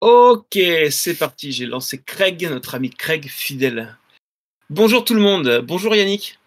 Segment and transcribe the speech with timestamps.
[0.00, 0.58] Ok,
[0.90, 1.52] c'est parti.
[1.52, 3.96] J'ai lancé Craig, notre ami Craig fidèle.
[4.68, 5.62] Bonjour tout le monde.
[5.64, 6.38] Bonjour Yannick.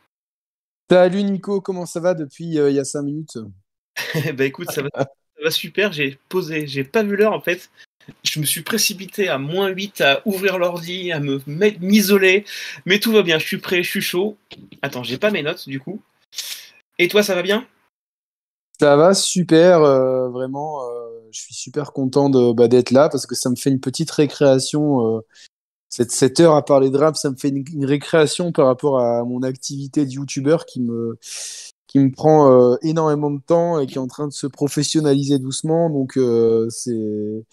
[0.89, 3.37] Salut Nico, comment ça va depuis euh, il y a 5 minutes?
[4.35, 5.91] Bah écoute, ça va, ça va super.
[5.91, 7.69] J'ai posé, j'ai pas vu l'heure en fait.
[8.23, 12.45] Je me suis précipité à moins 8 à ouvrir l'ordi, à me mettre, m'isoler.
[12.85, 14.37] Mais tout va bien, je suis prêt, je suis chaud.
[14.81, 16.01] Attends, j'ai pas mes notes du coup.
[16.97, 17.67] Et toi, ça va bien?
[18.79, 20.81] Ça va super, euh, vraiment.
[20.89, 23.79] euh, je suis super content de, bah, d'être là parce que ça me fait une
[23.79, 25.17] petite récréation.
[25.17, 25.21] euh,
[25.89, 28.99] cette, cette heure à parler de rap, ça me fait une, une récréation par rapport
[28.99, 31.17] à mon activité de youtubeur qui me,
[31.87, 35.39] qui me prend euh, énormément de temps et qui est en train de se professionnaliser
[35.39, 35.89] doucement.
[35.89, 37.45] Donc, euh, c'est,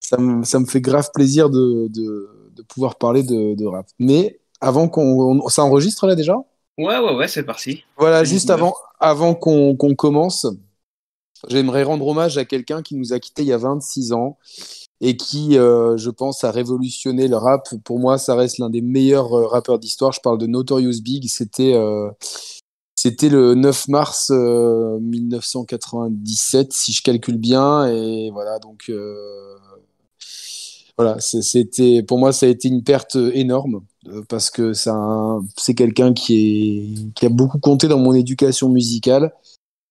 [0.00, 3.86] ça, me, ça me fait grave plaisir de, de, de pouvoir parler de, de rap.
[3.98, 5.40] Mais avant qu'on.
[5.44, 6.36] on- ça enregistre là déjà?
[6.78, 7.84] Ouais, ouais, ouais, c'est parti.
[7.96, 8.50] Voilà, C'est juste 19.
[8.50, 10.46] avant, avant qu'on qu'on commence,
[11.48, 14.38] j'aimerais rendre hommage à quelqu'un qui nous a quittés il y a 26 ans
[15.00, 17.68] et qui, euh, je pense, a révolutionné le rap.
[17.84, 20.12] Pour moi, ça reste l'un des meilleurs euh, rappeurs d'histoire.
[20.12, 21.28] Je parle de Notorious Big.
[21.28, 22.10] C'était euh,
[22.96, 27.86] c'était le 9 mars euh, 1997, si je calcule bien.
[27.88, 28.90] Et voilà, donc
[30.96, 33.82] voilà, c'était pour moi, ça a été une perte énorme
[34.28, 39.32] parce que c'est un- c'est quelqu'un qui a beaucoup compté dans mon éducation musicale,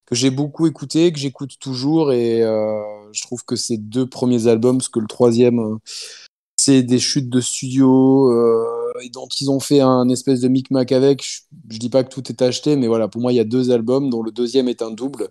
[0.07, 2.11] que j'ai beaucoup écouté, que j'écoute toujours.
[2.13, 2.81] Et euh,
[3.13, 5.77] je trouve que ces deux premiers albums, parce que le troisième, euh,
[6.57, 8.65] c'est des chutes de studio euh,
[9.03, 11.23] et dont ils ont fait un espèce de micmac avec.
[11.23, 13.43] Je, je dis pas que tout est acheté, mais voilà, pour moi, il y a
[13.43, 15.29] deux albums, dont le deuxième est un double.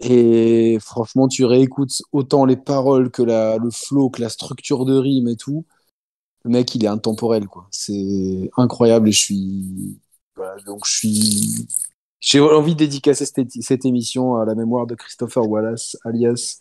[0.00, 4.96] Et franchement, tu réécoutes autant les paroles que la, le flow, que la structure de
[4.96, 5.66] rime et tout.
[6.44, 7.68] Le mec, il est intemporel, quoi.
[7.70, 10.00] C'est incroyable et je suis.
[10.36, 11.68] Voilà, donc je suis.
[12.20, 16.58] J'ai envie de dédicacer cette, cette émission à la mémoire de Christopher Wallace, alias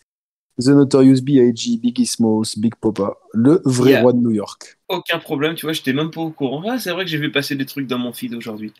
[0.59, 1.77] The Notorious B.I.G.
[1.77, 4.01] Biggie Smalls, Big Papa, le vrai Yeah.
[4.01, 4.77] roi de New York.
[4.87, 6.63] Aucun problème, tu vois, j'étais même pas au courant.
[6.67, 8.73] Ah, c'est vrai que j'ai vu passer des trucs dans mon feed aujourd'hui.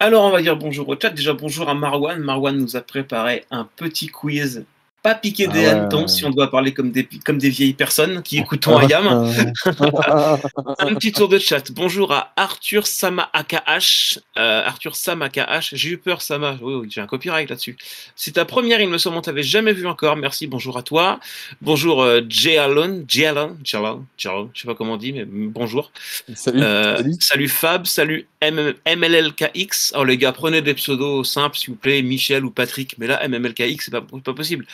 [0.00, 1.10] Alors, on va dire bonjour au chat.
[1.10, 2.18] Déjà, bonjour à Marwan.
[2.20, 4.64] Marwan nous a préparé un petit quiz.
[5.04, 5.66] Pas piqué Ah des ouais.
[5.66, 9.06] hannetons, si on doit parler comme des, comme des vieilles personnes qui écoutent Ayam.
[9.66, 11.70] Un petit tour de chat.
[11.72, 14.18] Bonjour à Arthur Sama AKH.
[14.38, 15.74] Euh, Arthur Sama AKH.
[15.74, 16.56] J'ai eu peur, Sama.
[16.62, 17.76] Oui, oui, j'ai un copyright là-dessus.
[18.16, 20.16] C'est ta première, il me semble, on t'avait jamais vu encore.
[20.16, 21.20] Merci, bonjour à toi.
[21.60, 23.04] Bonjour, euh, Jalon.
[23.06, 23.58] Jalon.
[23.62, 24.06] Jalon.
[24.16, 24.50] Jalon.
[24.54, 25.92] Je sais pas comment on dit, mais bonjour.
[26.34, 26.62] Salut.
[26.62, 27.16] Euh, Salut.
[27.20, 29.92] salut Fab, salut M- MLLKX.
[29.98, 32.96] Oh les gars, prenez des pseudos simples s'il vous plaît, Michel ou Patrick.
[32.96, 34.64] Mais là, MMLKX, c'est pas, pas possible.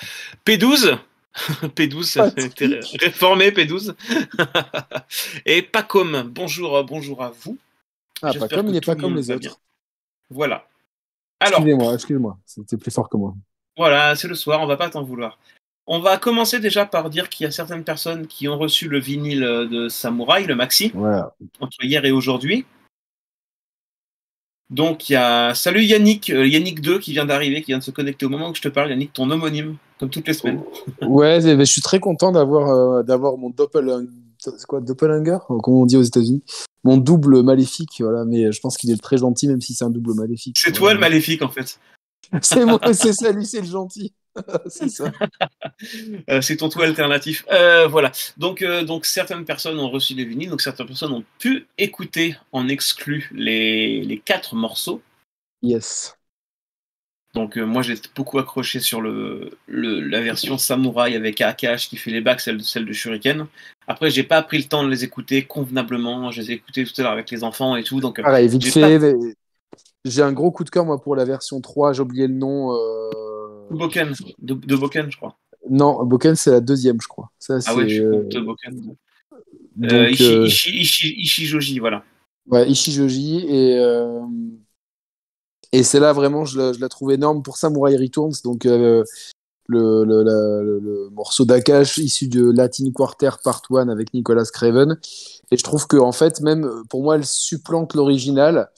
[0.45, 0.99] P12,
[1.77, 3.95] P12, ça a été ré- réformé P12.
[5.47, 7.57] Et Pacom, bonjour, euh, bonjour à vous.
[8.23, 9.41] Ah, pas comme il n'est pas comme les autres.
[9.41, 9.55] bien.
[10.31, 10.67] Voilà.
[11.41, 12.39] Alors, Excusez-moi, excusez-moi.
[12.45, 13.35] C'était plus fort que moi.
[13.77, 15.39] voilà, c'est le soir, on va pas t'en vouloir.
[15.87, 19.01] On va commencer déjà par dire qu'il y a certaines personnes qui ont reçu le
[19.01, 20.91] vinyle de Samouraï, le maxi.
[20.95, 21.35] Voilà.
[21.61, 22.65] entre hier et aujourd'hui.
[24.69, 27.83] Donc il y a salut Yannick, euh, Yannick 2 qui vient d'arriver, qui vient de
[27.83, 30.63] se connecter au moment où je te parle, Yannick, ton homonyme, comme toutes les semaines.
[31.03, 35.87] Ouais, je suis très content d'avoir euh, d'avoir mon doppel c'est quoi doppelganger comme on
[35.87, 36.43] dit aux États-Unis?
[36.83, 39.91] Mon double maléfique voilà mais je pense qu'il est très gentil même si c'est un
[39.91, 41.79] double maléfique C'est toi le maléfique en fait.
[42.43, 44.15] c'est moi c'est ça lui c'est le gentil
[44.67, 45.13] c'est ça
[46.29, 47.45] Euh, c'est ton toi alternatif.
[47.51, 48.13] Euh, voilà.
[48.37, 52.37] Donc, euh, donc certaines personnes ont reçu des vinyles, donc certaines personnes ont pu écouter
[52.53, 55.03] en exclu les, les quatre morceaux.
[55.63, 56.15] yes
[57.35, 61.97] Donc euh, moi j'ai beaucoup accroché sur le, le- la version Samouraï avec AKH qui
[61.97, 63.47] fait les bacs, celle, celle de Shuriken.
[63.87, 66.93] Après j'ai pas pris le temps de les écouter convenablement, je les ai écoutés tout
[66.99, 69.15] à l'heure avec les enfants et tout, donc pareil vite j'ai fait
[70.05, 72.73] j'ai un gros coup de cœur moi pour la version 3 j'ai oublié le nom
[72.75, 73.11] euh...
[73.71, 75.37] Boken, de, de Boken je crois.
[75.69, 78.97] non Boken c'est la deuxième je crois ça Ah ouais, je suis contre Boken.
[79.77, 82.03] donc Ishi, Ishi, Ishi- Ishijoji, voilà.
[82.49, 83.79] Ouais, Ishijoji et
[85.73, 88.35] et c'est là vraiment je la, trouve énorme pour Samurai Returns.
[88.45, 89.05] Donc euh,
[89.69, 94.99] le, morceau d'Akash issu de Latin Quarter Part 1 avec Nicolas Craven.
[95.51, 98.71] Et je trouve que en fait même pour moi elle supplante l'original.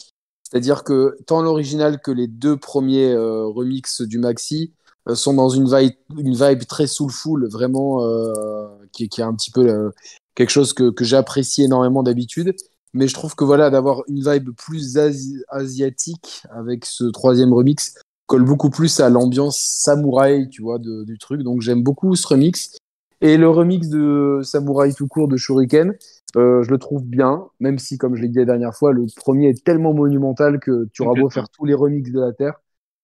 [0.42, 4.74] C'est-à-dire que tant l'original que les deux premiers euh, remixes du maxi
[5.08, 9.90] euh, sont dans une vibe, très soulful vraiment euh, qui, est un petit peu
[10.34, 12.54] quelque chose que j'apprécie énormément d'habitude
[12.94, 17.94] mais je trouve que voilà d'avoir une vibe plus asi- asiatique avec ce troisième remix
[18.26, 22.26] colle beaucoup plus à l'ambiance samouraï tu vois de- du truc donc j'aime beaucoup ce
[22.26, 22.76] remix
[23.20, 25.94] et le remix de samouraï tout court de Shuriken
[26.36, 29.06] euh, je le trouve bien même si comme je l'ai dit la dernière fois le
[29.16, 32.60] premier est tellement monumental que tu auras beau faire tous les remixes de la terre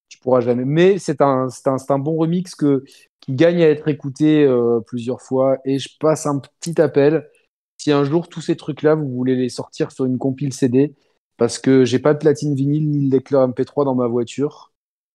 [0.08, 0.64] tu pourras jamais.
[0.64, 2.84] Mais c'est un, un, un, bon remix que,
[3.20, 5.58] qui gagne à être écouté euh, plusieurs fois.
[5.64, 7.28] Et je passe un petit appel.
[7.78, 10.94] Si un jour tous ces trucs-là, vous voulez les sortir sur une compile CD,
[11.36, 14.72] parce que j'ai pas de platine vinyle ni de lecteur MP3 dans ma voiture.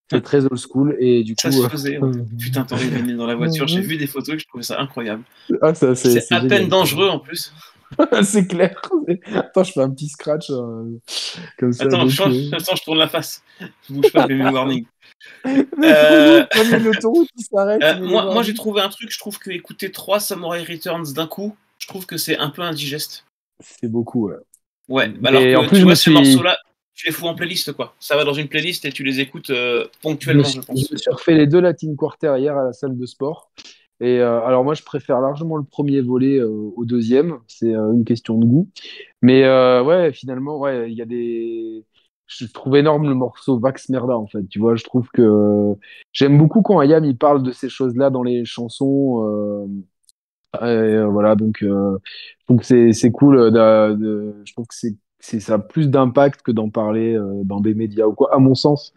[0.09, 1.63] C'est très old school et du ça coup.
[1.63, 2.11] Se faisait, euh...
[2.39, 3.67] Putain, t'aurais vinyle dans la voiture.
[3.67, 5.23] J'ai vu des photos, je trouvais ça incroyable.
[5.61, 6.47] Ah, ça, c'est, c'est à génial.
[6.47, 7.53] peine dangereux en plus.
[8.23, 8.79] c'est clair.
[9.33, 10.99] Attends, je fais un petit scratch euh,
[11.57, 11.85] comme ça.
[11.85, 13.43] Attends, je, change, attends, je tourne la face.
[13.59, 14.85] Je bouge pas, mes warning.
[15.45, 16.45] euh...
[16.79, 17.81] l'autoroute qui s'arrête.
[17.83, 19.11] Euh, moi, moi j'ai trouvé un truc.
[19.11, 22.61] Je trouve que écouter trois Samurai Returns d'un coup, je trouve que c'est un peu
[22.61, 23.25] indigeste.
[23.59, 24.35] C'est beaucoup, ouais.
[24.87, 26.57] Ouais, bah alors que, en plus, tu je vois, me ces suis- morceaux-là,
[26.93, 27.93] tu les fous en playlist, quoi.
[27.99, 30.95] Ça va dans une playlist et tu les écoutes euh, ponctuellement, je, je pense.
[30.95, 33.51] suis refait les deux Latin Quarter hier à la salle de sport.
[33.99, 37.39] Et euh, alors moi, je préfère largement le premier volet euh, au deuxième.
[37.47, 38.69] C'est une question de goût.
[39.21, 39.43] Mais
[39.81, 41.83] ouais, finalement, ouais, il y a des.
[42.27, 44.47] Je trouve énorme le morceau Vax Merda en fait.
[44.49, 45.73] Tu vois, je trouve que
[46.13, 49.25] j'aime beaucoup quand Ayam il parle de ces choses-là dans les chansons.
[49.27, 49.67] euh,
[50.61, 51.97] et, euh, voilà, donc euh,
[52.47, 53.51] que c'est c'est cool.
[53.51, 57.41] de- de- je trouve que c'est c'est ça a plus d'impact que d'en parler euh,
[57.43, 58.93] dans des médias ou quoi, à mon sens.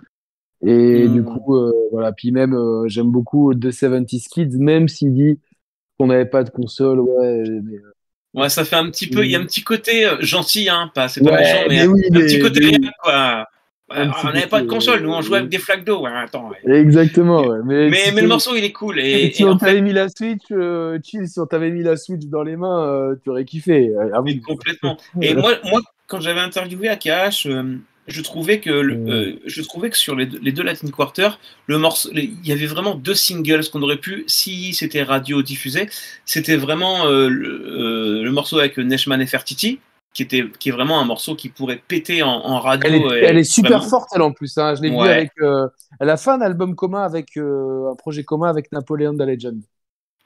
[0.64, 1.12] Et Mm.
[1.12, 2.12] du coup, euh, voilà.
[2.12, 5.38] Puis même, euh, j'aime beaucoup The 70s Kids, même s'il dit
[5.98, 7.00] qu'on n'avait pas de console.
[7.00, 7.92] Ouais, mais, euh,
[8.34, 9.24] Ouais, ça fait un petit peu.
[9.24, 10.90] Il y a un petit côté euh, gentil, hein.
[10.94, 13.46] Pas, c'est pas Ouais, méchant, mais, mais oui, un mais- petit côté mais quoi.
[13.88, 16.00] Un on n'avait pas de console, nous on euh, jouait avec des flaques d'eau.
[16.02, 16.50] Ouais, attends.
[16.50, 16.76] ouais.
[16.80, 17.58] Exactement, ouais.
[17.64, 18.98] Mais, Mais, si mais le morceau il est cool.
[18.98, 21.46] et Et, si et on en fait, t'avait mis la Switch, euh, chill, si on
[21.46, 23.92] t'avait mis la Switch dans les mains, euh, tu aurais kiffé.
[24.12, 24.40] Ah oui.
[24.40, 24.96] complètement.
[25.22, 27.76] Et moi, moi, quand j'avais interviewé AKH, euh,
[28.08, 29.08] je trouvais que le- Mm.
[29.08, 31.30] euh, je trouvais que sur les deux, les deux Latin Quarter,
[31.66, 35.42] le morceau, les- il y avait vraiment deux singles qu'on aurait pu, si c'était radio
[35.42, 35.88] diffusé,
[36.24, 39.78] c'était vraiment euh, le, euh, le morceau avec Neshman et Fertiti,
[40.16, 42.88] qui était qui est vraiment un morceau qui pourrait péter en, en radio.
[42.90, 44.56] Elle est, et elle est super vraiment- forte, elle en plus.
[44.56, 44.74] Hein.
[44.74, 45.10] Je l'ai vu Ouais.
[45.12, 45.30] avec.
[45.42, 45.68] euh,
[46.00, 49.60] elle a fait un album commun avec euh, un projet commun avec Napoléon the Legend.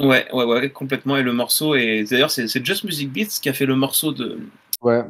[0.00, 1.16] Ouais, ouais, ouais, complètement.
[1.16, 4.38] Et le morceau est d'ailleurs c'est Just Music Beats qui a fait le morceau de.
[4.80, 5.02] Ouais.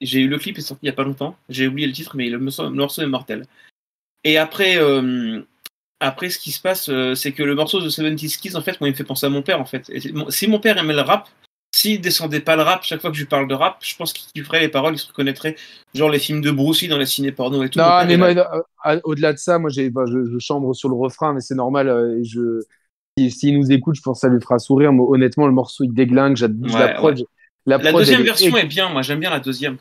[0.00, 1.36] J'ai eu le clip est sorti il y a pas longtemps.
[1.50, 3.44] J'ai oublié le titre, mais le morceau, le morceau est mortel.
[4.24, 5.42] Et après, euh,
[6.00, 8.80] après ce qui se passe, euh, c'est que le morceau de 70 Kids, en fait,
[8.80, 9.90] moi, il me fait penser à mon père, en fait.
[9.90, 10.00] Et
[10.30, 11.28] si mon père aimait le rap,
[11.82, 14.12] s'il descendait pas le rap, chaque fois que je lui parle de rap, je pense
[14.12, 15.56] qu'il ferait les paroles, il se reconnaîtrait.
[15.94, 17.80] Genre les films de Bruce Lee dans les ciné porno et tout.
[17.80, 18.28] Non, mais moi,
[18.86, 21.56] euh, au-delà de ça, moi, j'ai, bah, je, je chambre sur le refrain, mais c'est
[21.56, 21.88] normal.
[21.88, 22.60] euh, et je,
[23.18, 24.92] si- s'il nous écoute, je pense que ça lui fera sourire.
[24.92, 26.36] Mais honnêtement, le morceau, il déglingue.
[26.36, 27.26] J'ad- Ouais, la prod,
[27.66, 29.76] la La prod, deuxième elle version est bien, moi j'aime bien la deuxième.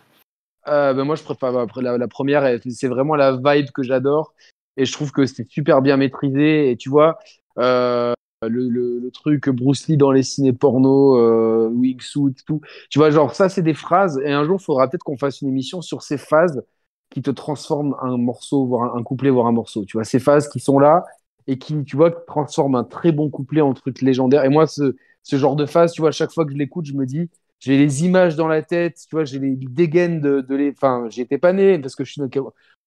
[0.68, 2.60] Euh, ben moi, je préfère après la, la première.
[2.70, 4.34] C'est vraiment la vibe que j'adore.
[4.78, 6.72] Et je trouve que c'est super bien maîtrisé.
[6.72, 7.20] Et tu vois,
[7.60, 8.14] euh,
[8.50, 12.62] le, le, truc Bruce Lee dans les ciné porno, euh, wingsuit, tout.
[12.90, 14.20] Tu vois, genre, ça, c'est des phrases.
[14.24, 16.64] Et un jour, il faudra peut-être qu'on fasse une émission sur ces phases
[17.10, 19.86] qui te transforment un morceau, voire un, couplet, voire un morceau.
[19.86, 21.06] Tu vois, ces phases qui sont là
[21.48, 24.46] et qui, tu vois, transforment un très bon couplet en truc légendaire.
[24.46, 24.96] Et moi, ce,
[25.32, 27.30] genre de phase, tu vois, chaque fois que je l'écoute, je me dis,
[27.60, 30.72] j'ai les images dans la tête, tu vois, j'ai les dégaines de, de les.
[30.72, 32.22] Enfin, j'étais pas né parce que je suis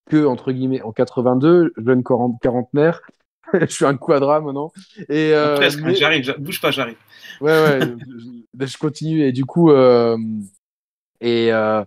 [0.07, 3.01] que, entre guillemets en 82, jeune quarante- quarantenaire.
[3.61, 4.73] je suis un quadra maintenant.
[5.09, 6.97] Et euh, mais- j'arrive, j'a- bouge pas, j'arrive.
[7.41, 7.81] Ouais, ouais,
[8.67, 9.23] je, continue.
[9.23, 10.17] Et du coup, euh,
[11.21, 11.85] et, euh,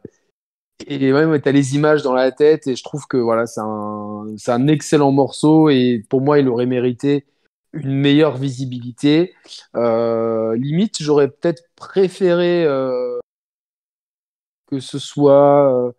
[0.86, 2.68] et ouais, t'as les images dans la tête.
[2.68, 5.70] Et je trouve que voilà, c'est un, c'est un excellent morceau.
[5.70, 7.26] Et pour moi, il aurait mérité
[7.74, 9.34] une meilleure visibilité.
[9.74, 12.66] Limite, j'aurais peut-être préféré
[14.68, 15.94] que ce soit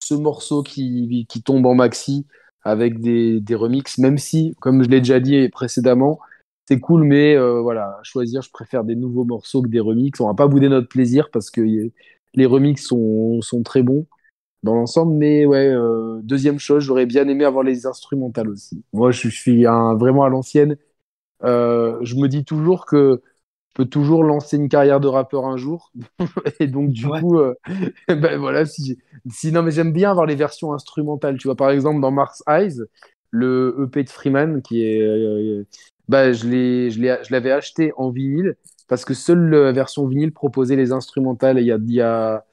[0.00, 2.26] ce morceau qui, qui tombe en maxi
[2.64, 6.18] avec des, des remixes, même si, comme je l'ai déjà dit précédemment,
[6.66, 10.20] c'est cool, mais euh, voilà, choisir, je préfère des nouveaux morceaux que des remixes.
[10.20, 14.06] On va pas bouder notre plaisir parce que les remixes sont, sont très bons
[14.62, 18.82] dans l'ensemble, mais ouais, euh, deuxième chose, j'aurais bien aimé avoir les instrumentales aussi.
[18.94, 20.78] Moi, je suis vraiment à l'ancienne.
[21.42, 23.20] Euh, je me dis toujours que
[23.74, 25.92] peux toujours lancer une carrière de rappeur un jour.
[26.60, 27.20] Et donc, du Ouais.
[27.20, 27.54] coup, euh,
[28.08, 28.98] ben voilà, si,
[29.30, 31.38] si non, mais j'aime bien avoir les versions instrumentales.
[31.38, 32.80] Tu vois, par exemple, dans Mars Eyes,
[33.30, 35.64] le EP de Freeman, qui est, euh,
[36.08, 38.56] bah, je l'avais acheté en vinyle
[38.88, 41.58] parce que seule la version vinyle proposait les instrumentales.
[41.58, 42.44] Et il y a, il y a,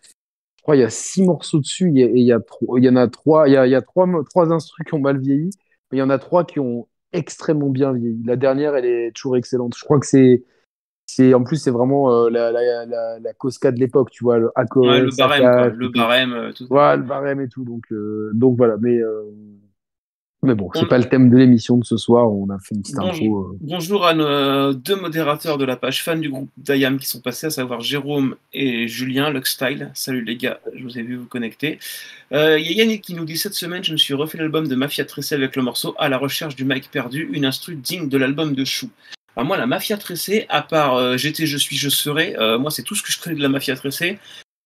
[0.57, 1.89] je crois, il y a six morceaux dessus.
[1.89, 3.57] Il y, a- et il y a trois, il y en a trois, il y
[3.57, 5.49] a, y a trois, trois instrus qui ont mal vieilli,
[5.91, 8.21] mais il y en a trois qui ont extrêmement bien vieilli.
[8.25, 9.75] La dernière, elle est toujours excellente.
[9.77, 10.43] Je crois que c'est,
[11.13, 14.37] c'est, en plus, c'est vraiment euh, la, la, la, la Cosca de l'époque, tu vois,
[14.37, 15.67] le Akos, Ouais, le barème, quoi.
[15.67, 16.67] Le barème, euh, tout ça.
[16.69, 17.65] Voilà, le barème et tout.
[17.65, 18.77] Donc, euh, donc voilà.
[18.79, 19.23] Mais, euh,
[20.41, 22.31] Mais bon, c'est pas le thème de l'émission de ce soir.
[22.31, 23.57] On a fait une petite bonjour, info.
[23.59, 27.47] Bonjour à nos deux modérateurs de la page fan du groupe d'Ayam qui sont passés,
[27.47, 29.91] à savoir Jérôme et Julien Luxstyle.
[29.93, 31.77] Salut les gars, je vous ai vu vous connecter.
[32.31, 34.75] Il y a Yannick qui nous dit cette semaine, je me suis refait l'album de
[34.75, 38.17] Mafia Tressé avec le morceau À la recherche du Mike perdu, une instru digne de
[38.17, 38.89] l'album de Chou.
[39.37, 42.83] Moi, la Mafia Tressé, à part euh, J'étais, je suis, je serai, euh, moi c'est
[42.83, 44.19] tout ce que je connais de la Mafia Tressé.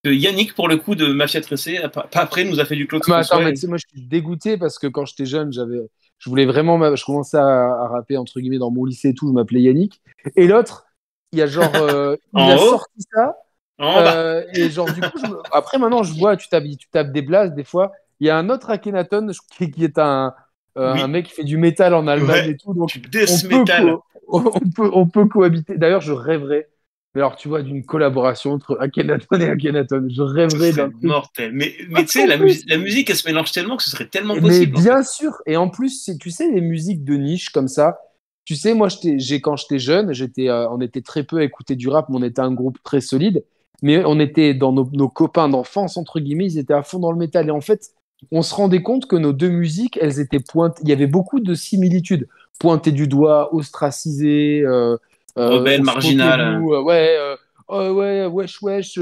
[0.04, 1.80] Yannick, pour le coup, de Mafia Tressé,
[2.14, 4.88] après, nous a fait du Claude mais attends, mais moi, je suis dégoûté parce que
[4.88, 5.80] quand j'étais jeune, j'avais,
[6.20, 9.34] je voulais vraiment, je commençais à, rapper entre guillemets dans mon lycée et tout, je
[9.34, 10.02] m'appelais Yannick.
[10.36, 10.86] Et l'autre,
[11.32, 13.36] il y a genre, euh, il a sorti ça.
[13.82, 17.56] Euh, et genre, du coup, après, maintenant, je vois, tu tapes, tu tapes des blasts,
[17.56, 17.92] des fois.
[18.20, 20.34] Il y a un autre Akhenaton qui, qui est un,
[20.78, 22.74] euh, un mec qui fait du métal en Allemagne et tout.
[22.74, 25.78] Donc, on peut, on, peut, on peut cohabiter.
[25.78, 26.70] D'ailleurs, je rêverais
[27.16, 30.08] mais alors, tu vois, d'une collaboration entre Akhenaton et Akhenaton.
[30.10, 31.54] Je rêverais d'un mortel.
[31.54, 34.38] Mais, mais tu sais, la, la, musique, elle se mélange tellement que ce serait tellement
[34.38, 34.74] possible.
[34.76, 35.32] Mais bien sûr.
[35.46, 38.00] Et en plus, tu sais, les musiques de niche comme ça.
[38.44, 41.78] Tu sais, moi, j'ai quand j'étais jeune, j'étais, euh, on était très peu à écouter
[41.78, 43.46] du rap, mais on était un groupe très solide.
[43.82, 47.12] Mais on était dans nos, nos copains d'enfance, entre guillemets, ils étaient à fond dans
[47.12, 47.48] le métal.
[47.48, 47.92] Et en fait,
[48.32, 50.82] on se rendait compte que nos deux musiques, elles étaient pointées.
[50.84, 52.28] Il y avait beaucoup de similitudes.
[52.60, 54.62] Pointées du doigt, ostracisées.
[54.66, 54.98] Euh,
[55.38, 56.62] euh, Rebelle, marginal.
[56.64, 57.36] Euh, ouais, euh,
[57.68, 58.98] oh, ouais, wesh, wesh.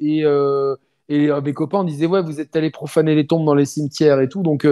[0.00, 0.24] et
[1.12, 4.28] et mes copains disaient ouais vous êtes allés profaner les tombes dans les cimetières et
[4.28, 4.64] tout donc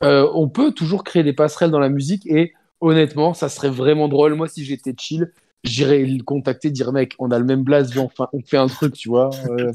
[0.00, 4.32] on peut toujours créer des passerelles dans la musique et honnêtement ça serait vraiment drôle
[4.32, 5.30] moi si j'étais chill
[5.64, 8.94] j'irais le contacter dire mec on a le même blast enfin on fait un truc
[8.94, 9.28] tu vois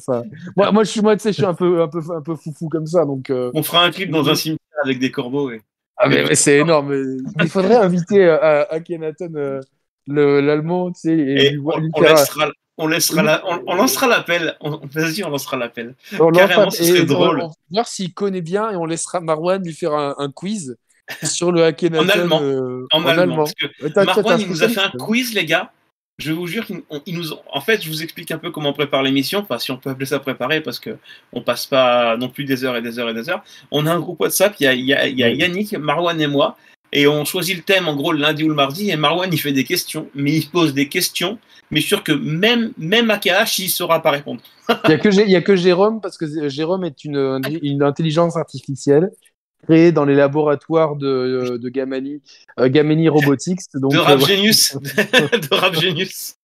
[0.57, 2.35] moi, moi je suis moi tu sais je suis un peu un peu un peu
[2.35, 5.51] foufou comme ça donc on fera un clip dans un cimetière avec des corbeaux
[5.97, 6.93] ah mais, c'est énorme
[7.41, 9.61] il faudrait inviter à, à Kenaton
[10.07, 11.17] l'allemand, tu sais.
[11.17, 14.57] Et, on, on, laissera, on, laissera la, on, lancera l'appel.
[14.61, 15.95] Vas-y, on lancera l'appel.
[16.33, 17.41] Carrément, ce serait drôle.
[17.41, 20.77] On, va voir s'il connaît bien et on laissera Marwan lui faire un, un quiz
[21.23, 22.05] sur le Akhenaton.
[22.05, 22.41] en allemand.
[22.41, 23.35] Euh, en, allemand.
[23.43, 25.71] Parce que Marwan, il nous a fait un quiz, les gars.
[26.19, 26.81] Je vous jure qu'il
[27.15, 27.29] nous.
[27.51, 29.39] En fait, je vous explique un peu comment on prépare l'émission.
[29.39, 30.97] Enfin, si on peut appeler ça préparer, parce que
[31.31, 33.43] on passe pas non plus des heures et des heures et des heures.
[33.69, 34.55] On a un groupe WhatsApp.
[34.59, 36.57] Il y a, il y a, il y a Yannick, Marwan et moi.
[36.91, 38.89] Et on choisit le thème en gros le lundi ou le mardi.
[38.89, 41.37] Et Marwan, il fait des questions, mais il pose des questions.
[41.69, 44.41] Mais sûr que même, même Akash, il ne saura pas répondre.
[44.85, 49.11] il n'y a, que Jérôme, parce que Jérôme est une, une intelligence artificielle
[49.63, 52.21] créée dans les laboratoires de, de Gamani,
[52.59, 53.61] euh, Gamani Robotics.
[53.73, 54.77] Donc, de Rap Genius.
[54.81, 56.35] de Rap Genius.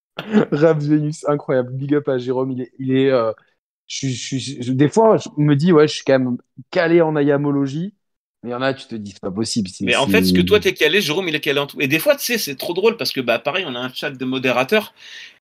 [0.52, 1.72] Rap Genius, incroyable.
[1.74, 2.52] Big up à Jérôme.
[2.52, 2.72] Il est.
[2.80, 3.32] Il est euh,
[3.88, 6.38] je, je, des fois, je me dis, ouais, je suis quand même
[6.72, 7.94] calé en ayamologie.
[8.42, 9.70] Mais il y en a, tu te dis, c'est pas possible.
[9.82, 11.80] Mais en fait, ce que toi, t'es calé, Jérôme, il est calé en tout.
[11.80, 13.94] Et des fois, tu sais, c'est trop drôle parce que, bah, pareil, on a un
[13.94, 14.94] chat de modérateurs.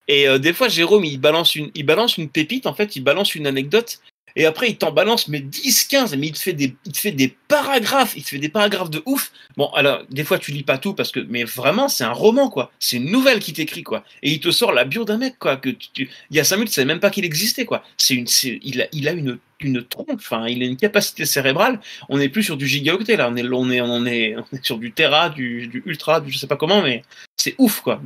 [0.07, 3.03] Et euh, des fois, Jérôme, il balance, une, il balance une pépite, en fait, il
[3.03, 4.01] balance une anecdote.
[4.37, 6.99] Et après, il t'en balance, mais 10, 15, mais il te fait des, il te
[6.99, 9.33] fait des paragraphes, il te fait des paragraphes de ouf.
[9.57, 12.49] Bon, alors, des fois, tu lis pas tout parce que, mais vraiment, c'est un roman,
[12.49, 12.73] quoi.
[12.79, 14.05] C'est une nouvelle qui t'écrit, quoi.
[14.23, 15.57] Et il te sort la bio d'un mec, quoi.
[15.57, 17.85] Que tu, il y a 5 minutes, tu savais même pas qu'il existait, quoi.
[17.97, 18.27] C'est une,
[18.63, 21.81] il a, il a une, une trompe, enfin, il a une capacité cérébrale.
[22.09, 23.29] On n'est plus sur du gigaoctet, là.
[23.31, 26.31] On est, on est, on est, on est sur du Tera, du, du Ultra, du
[26.31, 27.03] je sais pas comment, mais
[27.37, 28.01] c'est ouf, quoi.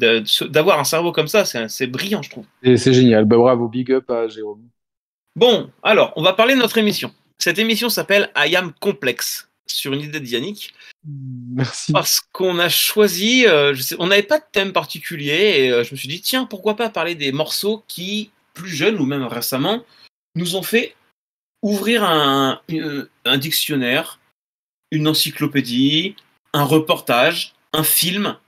[0.48, 2.46] D'avoir un cerveau comme ça, c'est brillant, je trouve.
[2.62, 3.24] C'est génial.
[3.24, 4.62] Bah, bravo, big up à Jérôme.
[5.36, 7.12] Bon, alors, on va parler de notre émission.
[7.38, 10.72] Cette émission s'appelle I Am Complex, sur une idée de Yannick.
[11.04, 11.92] Merci.
[11.92, 15.96] Parce qu'on a choisi, euh, on n'avait pas de thème particulier, et euh, je me
[15.96, 19.84] suis dit, tiens, pourquoi pas parler des morceaux qui, plus jeunes ou même récemment,
[20.36, 20.96] nous ont fait
[21.60, 22.62] ouvrir un,
[23.26, 24.18] un dictionnaire,
[24.90, 26.16] une encyclopédie,
[26.54, 28.38] un reportage, un film,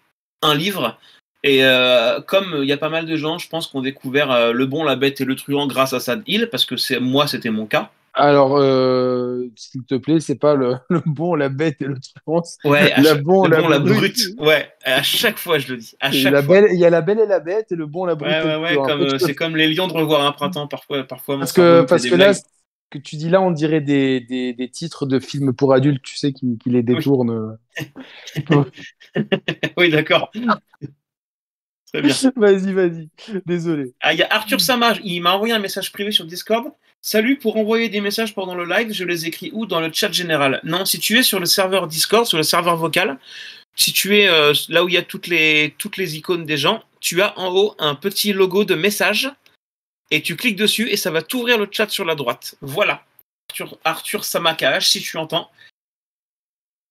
[0.40, 0.98] un livre,
[1.44, 4.30] et euh, comme il y a pas mal de gens, je pense, qui ont découvert
[4.30, 6.98] euh, le bon, la bête et le truand grâce à Sad Hill, parce que c'est
[6.98, 7.90] moi, c'était mon cas.
[8.14, 12.42] Alors, euh, s'il te plaît, c'est pas le, le, bon, la bête et le truand.
[12.64, 14.18] Ouais, la bon, la, bon, la brute.
[14.38, 15.94] Ouais, à chaque fois, je le dis.
[16.00, 16.60] À chaque la fois.
[16.60, 18.32] Belle, il y a la belle et la bête et le bon, la brute.
[18.32, 21.04] Ouais, ouais, ouais, comme, c'est comme les lions de revoir un printemps, parfois.
[21.04, 22.32] parfois parce que, parce que là,
[22.90, 26.16] que tu dis là, on dirait des, des, des, titres de films pour adultes, tu
[26.16, 27.56] sais, qui, qui les détournent.
[28.50, 28.56] Oui,
[29.76, 30.32] oui d'accord.
[31.92, 32.14] Très bien.
[32.36, 33.08] vas-y, vas-y.
[33.46, 33.94] Désolé.
[34.00, 36.72] Ah, il y a Arthur Sama, il m'a envoyé un message privé sur Discord.
[37.00, 39.66] Salut, pour envoyer des messages pendant le live, je les écris où?
[39.66, 40.60] Dans le chat général.
[40.64, 43.18] Non, si tu es sur le serveur Discord, sur le serveur vocal,
[43.76, 46.56] si tu es euh, là où il y a toutes les, toutes les icônes des
[46.56, 49.30] gens, tu as en haut un petit logo de message
[50.10, 52.56] et tu cliques dessus et ça va t'ouvrir le chat sur la droite.
[52.60, 53.04] Voilà.
[53.50, 55.50] Arthur, Arthur Samakash, si tu entends.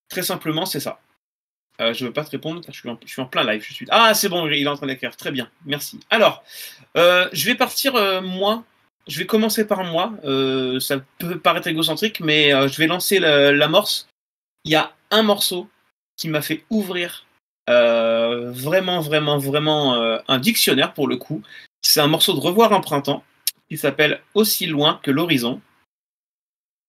[0.10, 1.02] Très simplement, c'est ça.
[1.80, 3.44] Euh, je ne veux pas te répondre car je suis, en, je suis, en, plein
[3.44, 3.64] live.
[3.64, 3.86] Je suis...
[3.90, 5.16] Ah, c'est bon, il est en train d'écrire.
[5.16, 6.00] Très bien, merci.
[6.10, 6.44] Alors,
[6.96, 8.64] euh, je vais partir, euh, moi.
[9.08, 10.12] Je vais commencer par moi.
[10.82, 14.10] Ça peut paraître égocentrique, mais je vais lancer l'amorce.
[14.66, 15.70] Il y a un morceau
[16.18, 17.26] qui m'a fait ouvrir
[17.68, 19.94] vraiment, vraiment, vraiment
[20.28, 21.42] un dictionnaire pour le coup.
[21.82, 23.24] C'est un morceau de Revoir un printemps
[23.70, 25.62] qui s'appelle Aussi loin que l'horizon.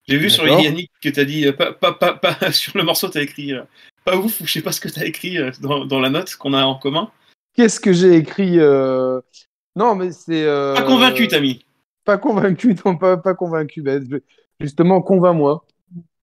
[0.09, 3.19] J'ai vu sur Yannick que tu as dit, pas, pas, pas, sur le morceau, tu
[3.19, 3.53] as écrit
[4.11, 6.35] pas ouf, ou je sais pas ce que tu as écrit dans, dans, la note
[6.37, 7.11] qu'on a en commun.
[7.55, 8.57] Qu'est-ce que j'ai écrit
[9.77, 10.45] Non, mais c'est.
[10.47, 11.65] Pas convaincu, Tami.
[12.05, 13.83] Pas convaincu, non, pas, pas convaincu.
[13.83, 14.03] Ben,
[14.61, 15.65] justement, convainc-moi.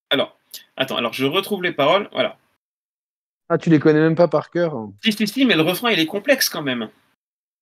[0.10, 0.38] Alors,
[0.78, 2.38] attends, alors je retrouve les paroles, voilà.
[3.50, 4.92] Ah, tu les connais même pas par cœur hein.
[5.04, 6.90] Si, si, si, mais le refrain, il est complexe quand même.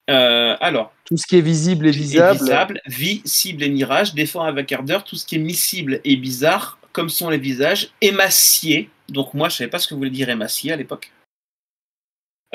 [0.10, 0.94] Euh, alors.
[1.06, 2.40] Tout ce qui est visible et visable.
[2.40, 6.78] Visible, vie, cible et mirage, défend avec ardeur, tout ce qui est miscible et bizarre,
[6.94, 8.90] comme sont les visages, émaciés.
[9.10, 11.12] Donc moi, je savais pas ce que voulait dire émacié à l'époque.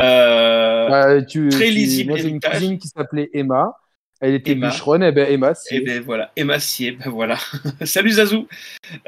[0.00, 2.10] Euh, très lisible.
[2.10, 3.76] Moi, j'ai une cousine qui s'appelait Emma.
[4.20, 5.52] Elle était bûcheronne, et ben Emma.
[5.70, 7.38] Et ben voilà, Emma Sier, ben voilà.
[7.84, 8.48] Salut Zazou.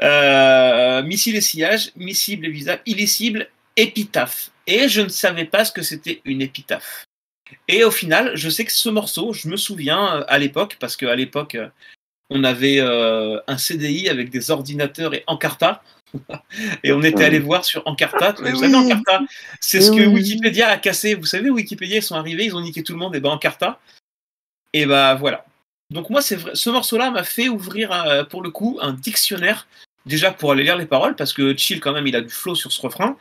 [0.01, 4.51] Euh, missile et sillage, miscible et visable, illicible, épitaphe.
[4.67, 7.05] Et je ne savais pas ce que c'était une épitaphe.
[7.67, 10.95] Et au final, je sais que ce morceau, je me souviens euh, à l'époque, parce
[10.95, 11.57] qu'à l'époque,
[12.31, 15.83] on avait un CDI avec des ordinateurs et Encarta.
[16.83, 18.33] et on était allé voir sur Encarta.
[18.39, 19.21] Vous savez, Encarta,
[19.59, 21.13] c'est ce que Wikipédia a cassé.
[21.13, 23.15] Vous savez, Wikipédia, ils sont arrivés, ils ont niqué tout le monde.
[23.15, 23.79] Et ben Encarta,
[24.73, 25.45] et bah voilà.
[25.89, 29.67] Donc moi, c'est vrai, ce morceau-là m'a fait ouvrir euh, pour le coup un dictionnaire
[30.05, 32.55] déjà pour aller lire les paroles parce que Chill quand même il a du flow
[32.55, 33.17] sur ce refrain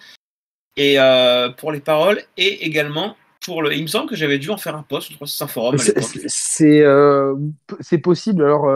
[0.76, 3.74] et euh, pour les paroles et également pour le.
[3.74, 5.76] Il me semble que j'avais dû en faire un post sur un forum.
[5.78, 7.34] C'est euh,
[7.80, 8.42] c'est possible.
[8.42, 8.66] Alors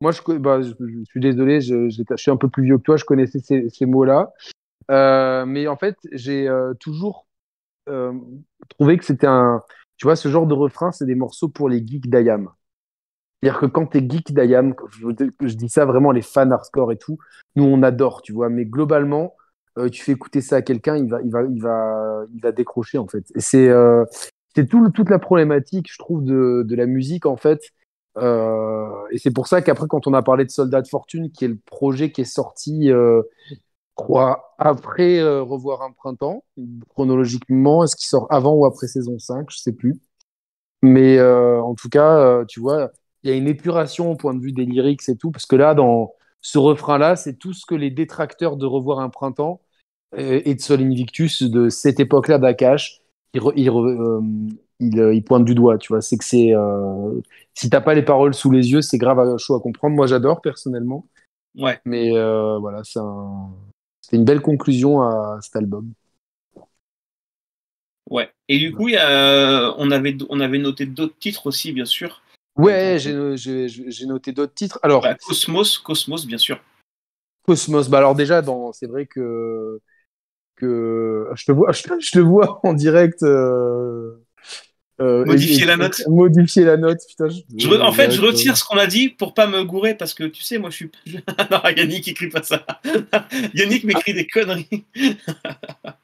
[0.00, 0.72] moi je, bah, je,
[1.04, 3.86] suis désolé, je, je, suis un peu plus vieux que toi, je connaissais ces, ces
[3.86, 4.32] mots-là,
[5.46, 6.48] mais en fait j'ai
[6.80, 7.26] toujours
[8.76, 9.62] trouvé que c'était un
[9.96, 12.50] tu vois, ce genre de refrain, c'est des morceaux pour les geeks d'Ayam.
[13.42, 15.08] C'est-à-dire que quand tu es geek d'Ayam, je,
[15.40, 17.18] je, dis ça vraiment, les fans hardcore et tout,
[17.56, 19.34] nous on adore, tu vois, mais globalement,
[19.78, 22.52] euh, tu fais écouter ça à quelqu'un, il va, il, va, il, va, il va
[22.52, 23.24] décrocher en fait.
[23.36, 24.04] C'est euh,
[24.54, 27.60] tout, toute la problématique, je trouve, de, de la musique en fait.
[28.16, 31.44] Euh, et c'est pour ça qu'après, quand on a parlé de Soldat de Fortune, qui
[31.44, 33.22] est le projet qui est sorti euh,
[33.94, 36.44] crois, après euh, Revoir un printemps,
[36.90, 37.84] chronologiquement.
[37.84, 40.00] Est-ce qu'il sort avant ou après saison 5 Je sais plus.
[40.82, 44.52] Mais en tout cas, tu vois, il y a une épuration au point de vue
[44.52, 46.12] des lyrics et tout, parce que là, dans
[46.44, 49.62] ce refrain-là, c'est tout ce que les détracteurs de Revoir un printemps
[50.14, 53.00] et de Sol Invictus de cette époque-là d'Akash,
[53.32, 53.42] ils,
[54.78, 56.02] ils, pointent du doigt, tu vois.
[56.02, 56.52] C'est que c'est.
[57.54, 59.96] si t'as pas les paroles sous les yeux, c'est grave chaud à comprendre.
[59.96, 61.06] Moi, j'adore personnellement.
[61.56, 61.80] Ouais.
[61.86, 63.48] Mais voilà, c'est un,
[64.02, 65.94] c'est une belle conclusion à cet album.
[68.10, 68.30] Ouais.
[68.48, 72.20] Et du coup, y a, on, avait, on avait noté d'autres titres aussi, bien sûr.
[72.56, 74.78] Ouais, j'ai noté d'autres titres.
[74.82, 76.60] Alors, bah, Cosmos, Cosmos, bien sûr.
[77.46, 77.88] Cosmos.
[77.88, 79.80] Bah alors déjà, c'est vrai que
[80.56, 83.22] que je te vois, je, te vois en direct.
[83.22, 84.12] Euh,
[85.00, 86.02] euh, modifier la note.
[86.06, 87.28] Modifier la note, putain.
[87.80, 90.42] en fait, je retire ce qu'on a dit pour pas me gourer parce que tu
[90.42, 90.90] sais, moi je suis.
[91.50, 92.64] non, Yannick écrit pas ça.
[93.54, 94.84] Yannick m'écrit des conneries.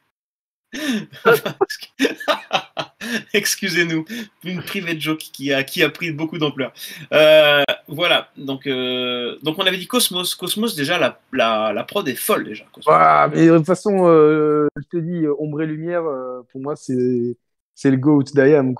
[3.33, 4.05] Excusez-nous,
[4.43, 6.71] une private joke qui a, pris beaucoup d'ampleur.
[7.11, 10.35] Euh, voilà, donc, euh, donc on avait dit Cosmos.
[10.35, 12.65] Cosmos, déjà, la, prod est folle déjà.
[12.87, 16.03] Ah, mais de toute façon, je te dis, Ombre et Lumière,
[16.51, 18.75] pour moi, c'est le GOAT d'IAM.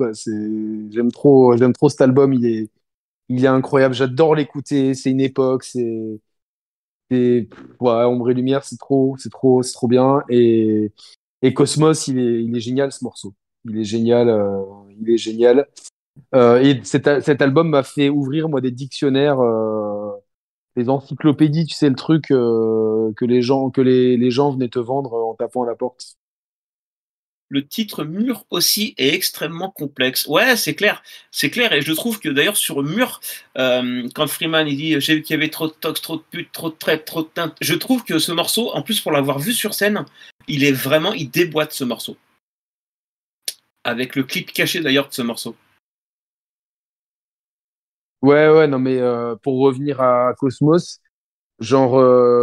[0.92, 1.56] J'aime trop,
[1.90, 2.70] cet album, il est,
[3.48, 6.20] incroyable, j'adore l'écouter, c'est une époque, c'est.
[7.82, 10.24] Ombre et Lumière, c'est trop, c'est trop, c'est trop bien.
[11.42, 13.34] Et Cosmos, il est, il est génial ce morceau.
[13.66, 14.62] Il est génial, euh,
[15.00, 15.68] il est génial.
[16.36, 20.12] Euh, et cet, cet album m'a fait ouvrir moi des dictionnaires, euh,
[20.76, 25.14] des encyclopédies, tu sais le truc que les gens que les gens venaient te vendre
[25.14, 26.18] en tapant à la porte
[27.52, 30.26] le titre Mur aussi est extrêmement complexe.
[30.26, 31.74] Ouais, c'est clair, c'est clair.
[31.74, 33.20] Et je trouve que d'ailleurs sur Mur,
[33.58, 36.24] euh, quand Freeman il dit j'ai vu qu'il y avait trop de tox, trop de
[36.32, 39.12] putes, trop de traite, trop de teinte, je trouve que ce morceau, en plus pour
[39.12, 40.06] l'avoir vu sur scène,
[40.48, 42.16] il est vraiment, il déboîte ce morceau.
[43.84, 45.56] Avec le clip caché d'ailleurs de ce morceau.
[48.22, 51.02] Ouais, ouais, non, mais euh, pour revenir à Cosmos,
[51.60, 51.96] genre,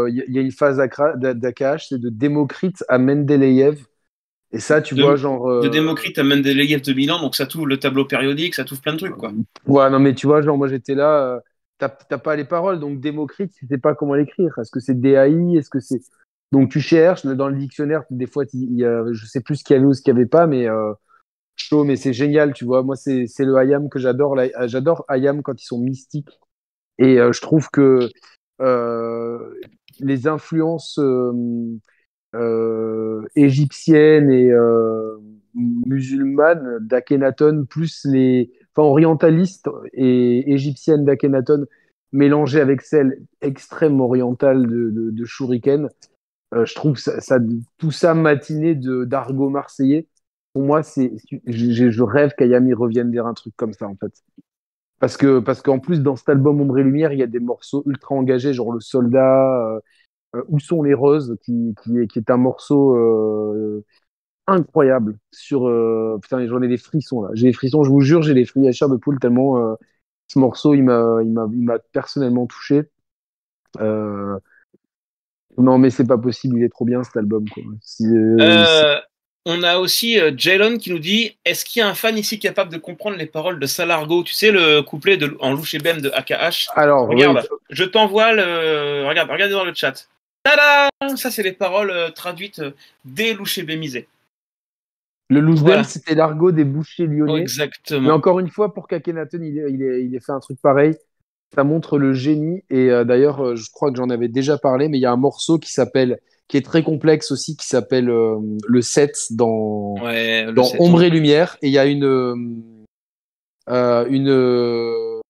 [0.09, 0.77] il euh, y, a une phase
[1.17, 3.87] d'Akash, c'est de Démocrite à Mendeleïev
[4.51, 5.47] et ça, tu vois, genre.
[5.61, 8.81] De euh, Démocrite à Mendeleïev de Milan, donc ça t'ouvre le tableau périodique, ça t'ouvre
[8.81, 9.33] plein de trucs, quoi.
[9.67, 11.41] Ouais, non, mais tu vois, genre, moi j'étais là, euh,
[11.79, 14.59] t'as pas les paroles, donc Démocrite, tu sais pas comment l'écrire.
[14.59, 16.01] Est-ce que c'est DAI Est-ce que c'est.
[16.51, 19.65] Donc tu cherches, dans le dictionnaire, des fois, il y a, je sais plus ce
[19.65, 20.69] qu'il y avait ou ce qu'il y avait pas, mais.
[20.69, 20.93] Euh,
[21.57, 22.83] chaud, mais c'est génial, tu vois.
[22.83, 24.37] Moi, c'est le Ayam que j'adore.
[24.67, 26.39] J'adore Ayam quand ils sont mystiques.
[26.99, 28.09] Et je trouve que
[30.01, 30.99] les influences
[33.35, 34.53] égyptienne et
[35.55, 41.67] musulmane d'Akhenaton, plus les enfin, orientalistes et égyptiennes d'Akhenaton
[42.13, 45.89] mélangées avec celle extrême orientale de, Shuriken.
[46.53, 47.39] je trouve ça,
[47.79, 50.07] tout ça matiné d'argot marseillais
[50.53, 51.13] pour moi, c'est,
[51.47, 54.13] je, rêve qu'Ayami revienne vers un truc comme ça, en fait.
[54.99, 57.39] Parce que, parce qu'en plus, dans cet album Ombre et Lumière, il y a des
[57.39, 59.81] morceaux ultra engagés, genre Le Soldat, euh, euh,
[60.49, 63.85] Où sont les roses, qui, qui, est, qui est un morceau euh,
[64.47, 65.19] incroyable.
[65.33, 65.71] Sur,
[66.21, 67.31] putain, j'en ai des frissons là.
[67.35, 69.77] J'ai des frissons, je vous jure, j'ai des frissons à chair de poule tellement
[70.27, 72.83] ce morceau, il m'a, il m'a, il m'a personnellement touché.
[73.79, 74.39] non,
[75.79, 77.49] mais c'est pas possible, il est trop bien cet album.
[77.49, 77.63] Quoi.
[77.83, 78.05] Si,
[79.51, 82.39] on a aussi euh, Jalen qui nous dit Est-ce qu'il y a un fan ici
[82.39, 84.23] capable de comprendre les paroles de Salargo?
[84.23, 89.07] Tu sais, le couplet de, en louche et de AKH Alors, regarde, je t'envoie le.
[89.09, 90.07] Regarde, regardez dans le chat.
[90.49, 92.73] Tada Ça, c'est les paroles euh, traduites euh,
[93.05, 94.09] des louches bémisés.
[95.31, 97.43] Le louche c'était l'argot des bouchers lyonnais.
[97.43, 98.01] exactement.
[98.01, 100.97] Mais encore une fois, pour qu'Akenaton il, il, ait fait un truc pareil,
[101.55, 102.63] ça montre le génie.
[102.71, 105.59] Et d'ailleurs, je crois que j'en avais déjà parlé, mais il y a un morceau
[105.59, 111.03] qui s'appelle qui est très complexe aussi, qui s'appelle euh, le 7 dans, dans Ombre
[111.03, 111.59] et Lumière.
[111.61, 112.05] Et il y a une,
[113.69, 115.21] euh, une,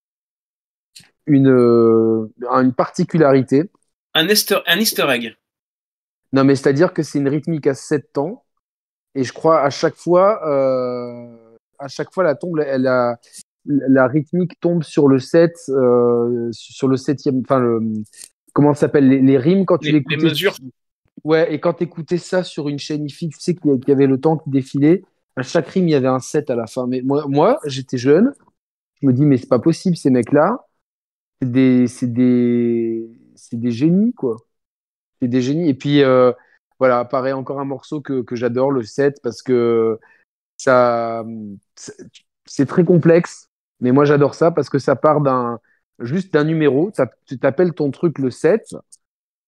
[1.26, 3.64] une, une particularité.
[4.14, 5.36] Un easter, un easter egg.
[6.32, 8.44] Non, mais c'est-à-dire que c'est une rythmique à 7 temps.
[9.14, 13.18] Et je crois à chaque fois, euh, à chaque fois la tombe, elle a,
[13.64, 17.80] la rythmique tombe sur le 7, euh, sur le septième, enfin le,
[18.52, 20.56] comment ça s'appelle les, rimes quand tu les, les mesures.
[21.24, 24.06] Ouais, et quand tu écoutais ça sur une chaîne IFI, tu sais qu'il y avait
[24.06, 25.02] le temps qui défilait.
[25.36, 26.86] À chaque rime, il y avait un 7 à la fin.
[26.86, 28.32] Mais moi, moi j'étais jeune.
[29.00, 30.66] Je me dis, mais c'est pas possible, ces mecs-là.
[31.40, 34.36] C'est des, c'est des, c'est des génies, quoi.
[35.20, 35.68] C'est des génies.
[35.68, 36.32] Et puis, euh,
[36.78, 39.98] voilà, apparaît encore un morceau que, j'adore, le 7, parce que
[40.56, 41.24] ça,
[42.46, 43.48] c'est très complexe.
[43.80, 45.60] Mais moi, j'adore ça parce que ça part d'un,
[46.00, 46.90] juste d'un numéro.
[47.26, 48.74] Tu t'appelles ton truc le 7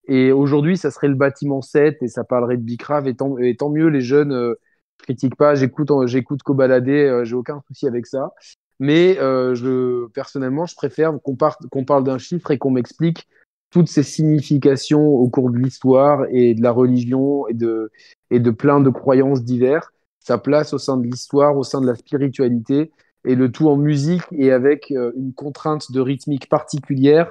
[0.07, 3.07] et aujourd'hui, ça serait le bâtiment 7 et ça parlerait de Bicrave.
[3.07, 4.55] Et tant, mieux, les jeunes, euh,
[4.99, 8.33] je critique pas, j'écoute, j'écoute qu'au balader, euh, j'ai aucun souci avec ça.
[8.81, 13.29] Mais euh, personnellement, je préfère qu'on parle d'un chiffre et qu'on m'explique
[13.71, 17.91] toutes ces significations au cours de l'histoire et de la religion et de,
[18.31, 21.87] et de plein de croyances diverses, sa place au sein de l'histoire, au sein de
[21.87, 22.91] la spiritualité,
[23.25, 27.31] et le tout en musique et avec euh, une contrainte de rythmique particulière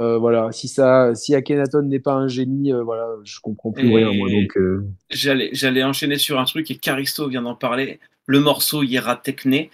[0.00, 3.94] euh, voilà, si ça, si Akhenaton n'est pas un génie, euh, voilà, je comprends plus
[3.94, 4.28] rien moi.
[4.28, 4.84] Donc, euh.
[5.10, 8.00] j'allais, j'allais enchaîner sur un truc et Caristo vient d'en parler.
[8.26, 9.70] Le morceau Yera Techné.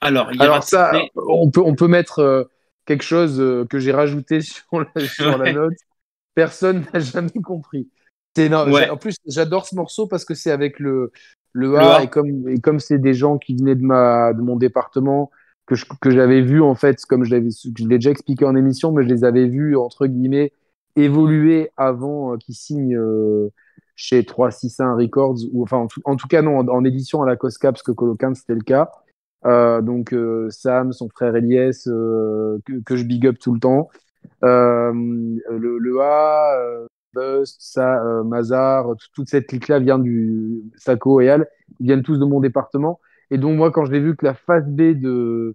[0.00, 2.48] Alors, Alors ça, on peut, on peut mettre
[2.88, 5.74] quelque chose que j'ai rajouté sur la, sur la note.
[6.34, 7.88] Personne n'a jamais compris.
[8.34, 11.12] C'est En plus, j'adore ce morceau parce que c'est avec le
[11.52, 14.56] le A, Et comme et comme c'est des gens qui venaient de ma de mon
[14.56, 15.30] département
[15.66, 19.08] que, que j'avais vu en fait, comme je l'ai déjà expliqué en émission, mais je
[19.08, 20.52] les avais vus entre guillemets
[20.96, 23.50] évoluer avant euh, qu'ils signent euh,
[23.96, 27.82] chez 361 Records ou enfin en tout, cas non en, édition à la Cosca parce
[27.82, 28.90] que Colocan c'était le cas.
[29.44, 30.14] Euh, donc
[30.50, 33.88] Sam, son frère Elias, que, que, je big up tout le temps.
[34.42, 41.46] le, le, A, Bust, ça, Mazar, toute cette clique-là vient du Sako et Al,
[41.80, 43.00] ils viennent tous de mon département.
[43.30, 45.54] Et donc, moi, quand je l'ai vu que la phase B de.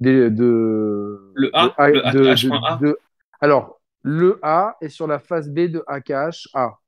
[0.00, 1.72] de, de le A,
[2.12, 2.98] de, le
[3.40, 6.78] alors, le A est sur la phase B de AKH A.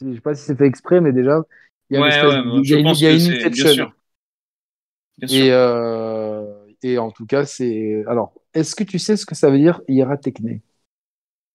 [0.00, 1.42] Je ne sais pas si c'est fait exprès, mais déjà,
[1.90, 3.92] il y a, une, il y a une inception.
[5.22, 6.44] Et, euh,
[6.82, 8.04] et en tout cas, c'est.
[8.06, 10.62] Alors, est-ce que tu sais ce que ça veut dire Ira Techné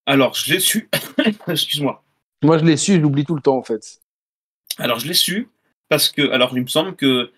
[0.06, 0.90] Alors, je l'ai su.
[1.48, 2.04] Excuse-moi.
[2.44, 4.02] Moi, je l'ai su, je l'oublie tout le temps, en fait.
[4.78, 5.50] Alors, je l'ai su
[5.90, 6.30] parce que.
[6.32, 7.32] Alors, il me semble que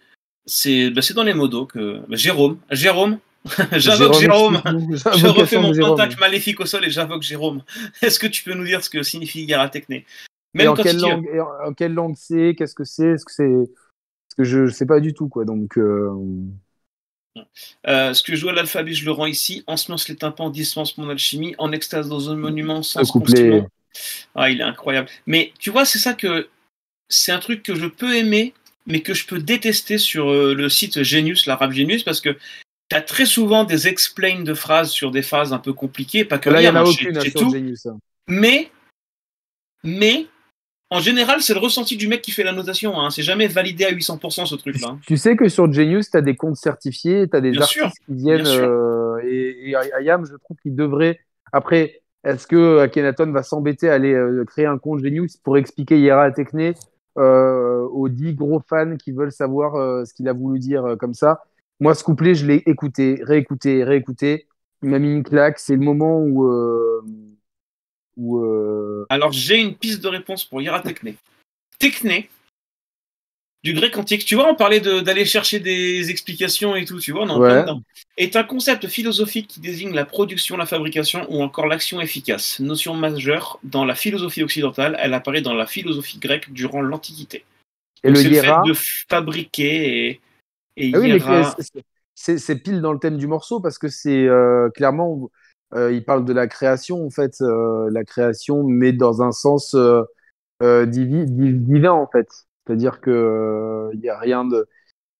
[0.45, 3.19] c'est bah, dans les modos que bah, Jérôme, Jérôme,
[3.73, 7.63] j'invoque Jérôme, je refais mon contact maléfique au sol et j'invoque Jérôme.
[8.01, 10.05] Est-ce que tu peux nous dire ce que signifie Gara Techné
[10.55, 11.27] Même en, quelle langue,
[11.63, 12.55] en, quelle langue c'est?
[12.57, 13.11] Qu'est-ce que c'est?
[13.11, 13.71] Est-ce que c'est
[14.37, 15.45] que je ne sais pas du tout quoi.
[15.45, 16.11] Donc euh...
[17.85, 19.63] Euh, ce que je vois l'alphabet, je le rends ici.
[19.67, 21.53] Ensemence les tympans, dispense mon alchimie.
[21.57, 23.65] En extase dans un monument sans couplet.
[24.35, 25.09] Ah, il est incroyable.
[25.25, 26.47] Mais tu vois, c'est ça que
[27.09, 28.53] c'est un truc que je peux aimer
[28.85, 32.37] mais que je peux détester sur euh, le site Genius, l'arabe Genius, parce que
[32.89, 36.37] tu as très souvent des explains de phrases sur des phases un peu compliquées, pas
[36.37, 37.51] que là, il y en a aucune sur tout.
[37.51, 37.85] Genius.
[37.87, 37.97] Hein.
[38.27, 38.71] Mais,
[39.83, 40.27] mais,
[40.91, 42.99] en général, c'est le ressenti du mec qui fait la notation.
[42.99, 43.09] Hein.
[43.09, 44.97] C'est jamais validé à 800% ce truc-là.
[45.07, 48.13] Tu sais que sur Genius, tu as des comptes certifiés, tu as des artistes qui
[48.13, 48.45] viennent.
[48.45, 51.19] Euh, et, et Ayam, je trouve qu'il devrait.
[51.51, 56.31] Après, est-ce que Akhenaton va s'embêter à aller créer un compte Genius pour expliquer Yera
[56.31, 56.75] Techné
[57.15, 61.41] aux dix gros fans qui veulent savoir ce qu'il a voulu dire comme ça?
[61.79, 64.47] Moi, ce couplet, je l'ai écouté, réécouté, réécouté.
[64.83, 65.59] Il m'a mis une claque.
[65.59, 66.47] C'est le moment où.
[68.17, 68.39] Où
[69.09, 71.15] Alors, j'ai une piste de réponse pour Yera Techné.
[71.79, 72.29] Techné,
[73.65, 74.23] du grec antique.
[74.25, 77.81] Tu vois, on parlait d'aller chercher des explications et tout, tu vois, non,
[78.15, 82.59] est un concept philosophique qui désigne la production, la fabrication ou encore l'action efficace.
[82.59, 87.43] Notion majeure dans la philosophie occidentale, elle apparaît dans la philosophie grecque durant l'Antiquité.
[88.03, 88.73] Et le, fait de
[89.09, 90.21] fabriquer
[90.77, 91.55] et, ah
[92.13, 95.27] c'est pile dans le thème du morceau parce que c'est euh, clairement, euh,
[95.75, 99.75] il parle de la création en fait, euh, la création, mais dans un sens
[100.61, 102.27] divin en fait.
[102.65, 104.67] C'est-à-dire que il euh, n'y a rien de.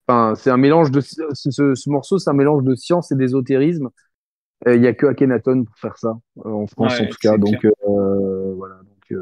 [0.08, 1.02] Enfin, c'est un mélange de.
[1.02, 3.90] Ce, morceau, c'est un mélange de science et d'ésotérisme.
[4.68, 7.38] Il n'y a que Akhenaton pour faire ça, euh, en France en tout cas.
[7.38, 8.76] Donc, euh, voilà.
[8.76, 9.20] Donc,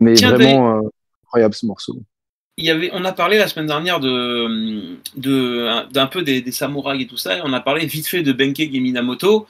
[0.00, 0.80] Mais vraiment
[1.24, 2.02] incroyable ce morceau.
[2.58, 6.52] Il y avait, on a parlé la semaine dernière de, de d'un peu des, des,
[6.52, 9.46] samouraïs et tout ça, et on a parlé vite fait de Benkei Minamoto,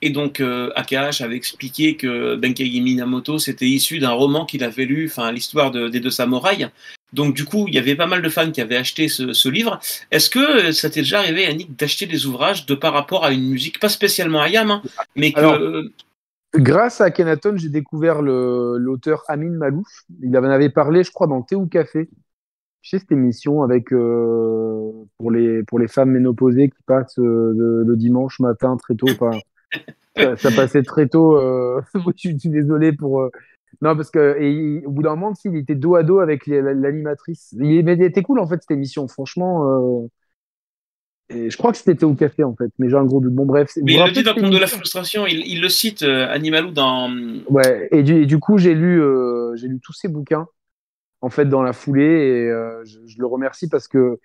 [0.00, 4.84] et donc, euh, Akash avait expliqué que Benkei Minamoto, c'était issu d'un roman qu'il avait
[4.84, 6.68] lu, enfin, l'histoire des deux samouraïs.
[7.12, 9.80] Donc, du coup, il y avait pas mal de fans qui avaient acheté ce, livre.
[10.10, 13.48] Est-ce que ça t'est déjà arrivé, Yannick, d'acheter des ouvrages de par rapport à une
[13.48, 14.82] musique, pas spécialement Ayam, hein,
[15.16, 15.90] mais que.
[16.54, 19.88] grâce à Kenaton, j'ai découvert l'auteur Amin Malouf.
[20.22, 22.08] Il en avait parlé, je crois, dans Thé ou Café.
[22.88, 27.84] Tu sais, cette émission avec euh, pour, les, pour les femmes ménopausées qui passent euh,
[27.84, 29.08] le, dimanche matin très tôt.
[30.16, 31.36] ça, passait très tôt.
[31.36, 31.82] Euh,
[32.16, 33.20] je suis désolé pour.
[33.20, 33.30] Euh,
[33.82, 37.54] non, parce que et au bout d'un moment, il était dos à dos avec l'animatrice.
[37.60, 40.06] Il était cool en fait cette émission, franchement.
[40.06, 40.06] Euh,
[41.28, 43.34] et je crois que c'était au café en fait, mais j'ai un gros doute.
[43.34, 43.70] Bon, bref.
[43.82, 47.12] Mais il le dit dans le de la frustration, il, le cite, Animalou, dans.
[47.50, 49.02] Ouais, et du, du coup, j'ai lu,
[49.56, 50.48] j'ai lu tous ses bouquins
[51.20, 52.50] en fait dans la foulée et
[52.84, 54.18] je, je, le remercie parce que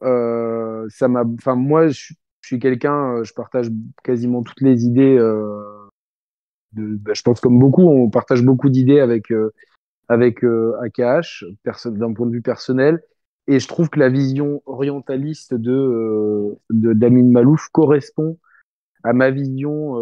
[0.00, 1.24] ça m'a.
[1.24, 2.12] Enfin, moi, je,
[2.48, 3.70] suis quelqu'un, euh, je partage
[4.02, 5.16] quasiment toutes les idées.
[5.16, 5.62] Euh,
[6.72, 9.52] de, bah, je pense comme beaucoup, on partage beaucoup d'idées avec euh,
[10.08, 11.44] avec AKH,
[11.86, 13.02] d'un point de vue personnel.
[13.46, 18.38] Et je trouve que la vision orientaliste de, d'Amin Malouf correspond
[19.04, 19.96] à ma vision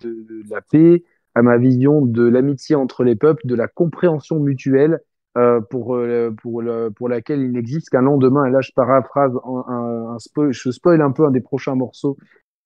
[0.00, 4.38] de, de, la paix, à ma vision de l'amitié entre les peuples, de la compréhension
[4.38, 5.00] mutuelle
[5.36, 8.46] euh, pour, euh, pour, le, pour laquelle il n'existe qu'un lendemain.
[8.46, 12.16] Et là, je paraphrase un, un, spoil, je spoil un peu un des prochains morceaux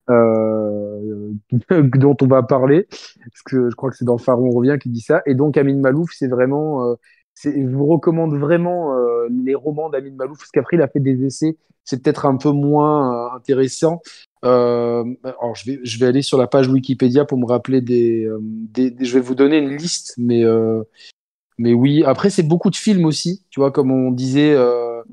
[0.09, 1.33] euh,
[1.95, 5.01] dont on va parler, parce que je crois que c'est dans Pharaon revient qui dit
[5.01, 5.21] ça.
[5.25, 6.95] Et donc, Amin Malouf, c'est vraiment.
[7.43, 8.95] Je vous recommande vraiment
[9.29, 11.57] les romans d'Amin Malouf, parce qu'après, il a fait des essais.
[11.83, 14.01] C'est peut-être un peu moins intéressant.
[14.43, 18.91] alors, je vais, je vais aller sur la page Wikipédia pour me rappeler des, des,
[18.91, 20.45] des je vais vous donner une liste, mais
[21.61, 23.45] mais oui, après, c'est beaucoup de films aussi.
[23.51, 25.03] Tu vois, comme on disait, euh,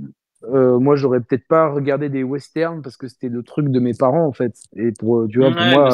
[0.45, 3.93] euh, moi, j'aurais peut-être pas regardé des westerns parce que c'était le truc de mes
[3.93, 4.55] parents, en fait.
[4.75, 5.91] Et pour, tu vois, pour moi,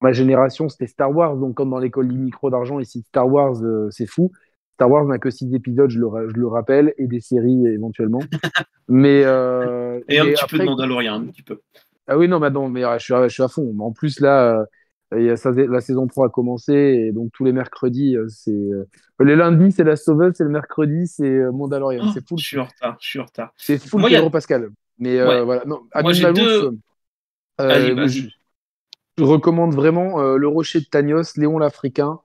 [0.00, 1.36] ma génération, c'était Star Wars.
[1.36, 4.32] Donc, comme dans l'école du micro d'argent, ici, Star Wars, euh, c'est fou.
[4.74, 8.20] Star Wars n'a que six épisodes, je le, je le, rappelle, et des séries éventuellement.
[8.88, 11.60] mais, et un petit peu de Mandalorian, un petit peu.
[12.08, 13.76] Ah oui, non, mais non, mais je suis, je suis à fond.
[13.78, 14.64] En plus, là,
[15.12, 18.88] la saison 3 a commencé et donc tous les mercredis, euh, c'est euh,
[19.20, 22.10] les lundis c'est la sauveuse, c'est le mercredi c'est euh, Mandalorian.
[22.12, 22.36] c'est fou.
[22.38, 23.52] Je suis en retard, je suis en retard.
[23.56, 24.70] C'est fou Pedro Pascal.
[24.98, 26.78] Mais voilà, non, Moi, deux...
[27.58, 28.28] je,
[29.18, 32.20] recommande vraiment Le Rocher de Tanios, Léon l'Africain,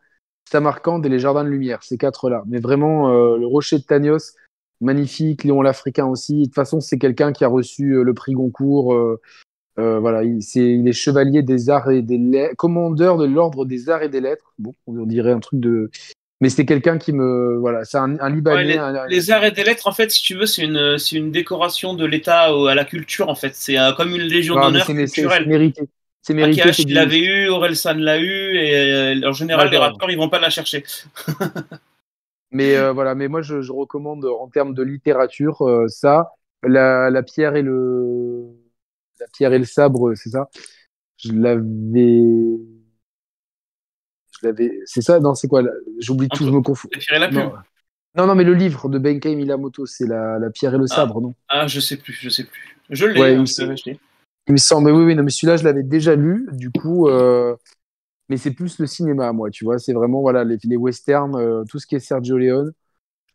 [0.50, 2.43] Samarcande et Les Jardins de Lumière, ces quatre-là.
[2.45, 4.36] Mais vraiment, Le Rocher de Tanios,
[4.80, 6.41] magnifique, Léon l'Africain aussi.
[6.41, 9.17] De toute façon, c'est quelqu'un qui a reçu le prix Goncourt.
[9.80, 14.02] Euh, voilà, il, est, chevalier des arts et des lettres, commandeur de l'ordre des arts
[14.02, 14.54] et des lettres.
[14.58, 15.92] Bon, on dirait un truc de.
[16.42, 17.58] Mais c'est quelqu'un qui me.
[17.60, 18.80] Voilà, c'est un, Libanais.
[19.08, 22.06] les, arts et des lettres, en fait, si tu veux, c'est une, une décoration de
[22.06, 23.54] l'État à la culture, en fait.
[23.54, 25.44] C'est euh, comme une légion d'honneur culturelle.
[25.44, 25.82] C'est mérité.
[26.24, 26.70] C'est mérité.
[26.80, 30.40] il l'avait eu, Orelsan l'a eu, et euh, en général, les rappeurs, ils vont pas
[30.40, 30.84] la chercher.
[32.52, 36.32] mais voilà, mais moi, je, recommande en termes de littérature ça,
[36.63, 38.57] la, la pierre et le
[39.19, 40.49] la pierre et le sabre, c'est ça
[41.17, 42.60] Je l'avais.
[44.39, 44.80] Je l'avais.
[44.86, 45.63] C'est ça Non, c'est quoi
[45.99, 46.89] J'oublie tout, je me confonds.
[46.91, 47.51] La pierre et la plume.
[48.15, 48.27] Non.
[48.27, 50.95] non, mais le livre de Benkei Miyamoto, c'est la, la, pierre et le ah.
[50.95, 51.34] sabre, non?
[51.49, 52.77] Ah, je sais plus, je sais plus.
[52.89, 53.19] Je l'ai.
[53.19, 53.45] Ouais, il, me
[54.47, 57.08] il, me semble, oui, oui, non, mais celui-là, je l'avais déjà lu, du coup.
[57.10, 57.56] Euh,
[58.30, 59.80] mais c'est plus le cinéma, moi, tu vois.
[59.80, 62.73] C'est vraiment voilà, les, les westerns, euh, tout ce qui est Sergio Leone.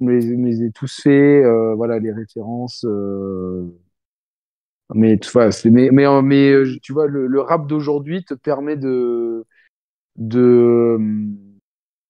[0.01, 2.85] Je me les, ai tous faits, euh, voilà, les références.
[4.95, 9.45] Mais tu vois, mais, mais, mais, euh, tu vois le, rap d'aujourd'hui te permet de
[10.17, 10.99] de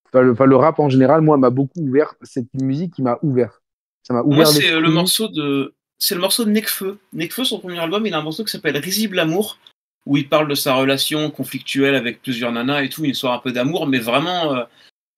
[0.08, 2.14] enfin, le, enfin, le rap en général, moi, m'a beaucoup ouvert.
[2.22, 3.62] C'est une musique qui m'a ouvert.
[4.02, 4.36] Ça m'a ouvert.
[4.36, 6.98] Moi, c'est le morceau de c'est le morceau de Nekfeu.
[7.12, 9.58] Nekfeu, son premier album, il a un morceau qui s'appelle Risible Amour,
[10.04, 13.38] où il parle de sa relation conflictuelle avec plusieurs nanas et tout, une histoire un
[13.38, 14.64] peu d'amour, mais vraiment, euh,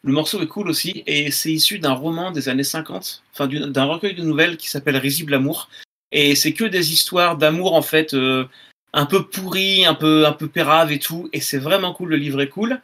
[0.02, 3.84] le morceau est cool aussi, et c'est issu d'un roman des années 50, enfin d'un
[3.84, 5.70] recueil de nouvelles qui s'appelle Risible Amour,
[6.14, 8.46] et c'est que des histoires d'amour, en fait, euh,
[8.92, 12.16] un peu pourries, un peu, un peu péraves et tout, et c'est vraiment cool, le
[12.16, 12.80] livre est cool.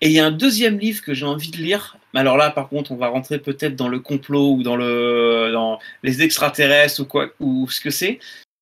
[0.00, 1.98] Et il y a un deuxième livre que j'ai envie de lire.
[2.14, 5.80] Alors là, par contre, on va rentrer peut-être dans le complot ou dans, le, dans
[6.04, 8.20] les extraterrestres ou quoi, ou ce que c'est.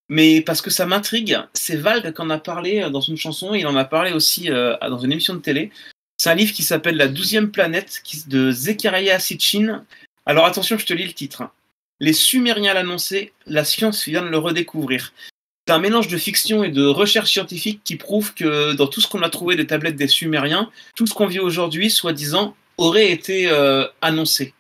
[0.09, 3.67] Mais parce que ça m'intrigue, c'est Valg qui en a parlé dans une chanson, il
[3.67, 5.71] en a parlé aussi euh, dans une émission de télé.
[6.17, 9.85] C'est un livre qui s'appelle La douzième planète de Zechariah Sitchin.
[10.25, 11.45] Alors attention, je te lis le titre.
[12.01, 15.13] Les Sumériens l'annonçaient, la science vient de le redécouvrir.
[15.67, 19.09] C'est un mélange de fiction et de recherche scientifique qui prouve que dans tout ce
[19.09, 23.51] qu'on a trouvé des tablettes des Sumériens, tout ce qu'on vit aujourd'hui, soi-disant, aurait été
[23.51, 24.55] euh, annoncé.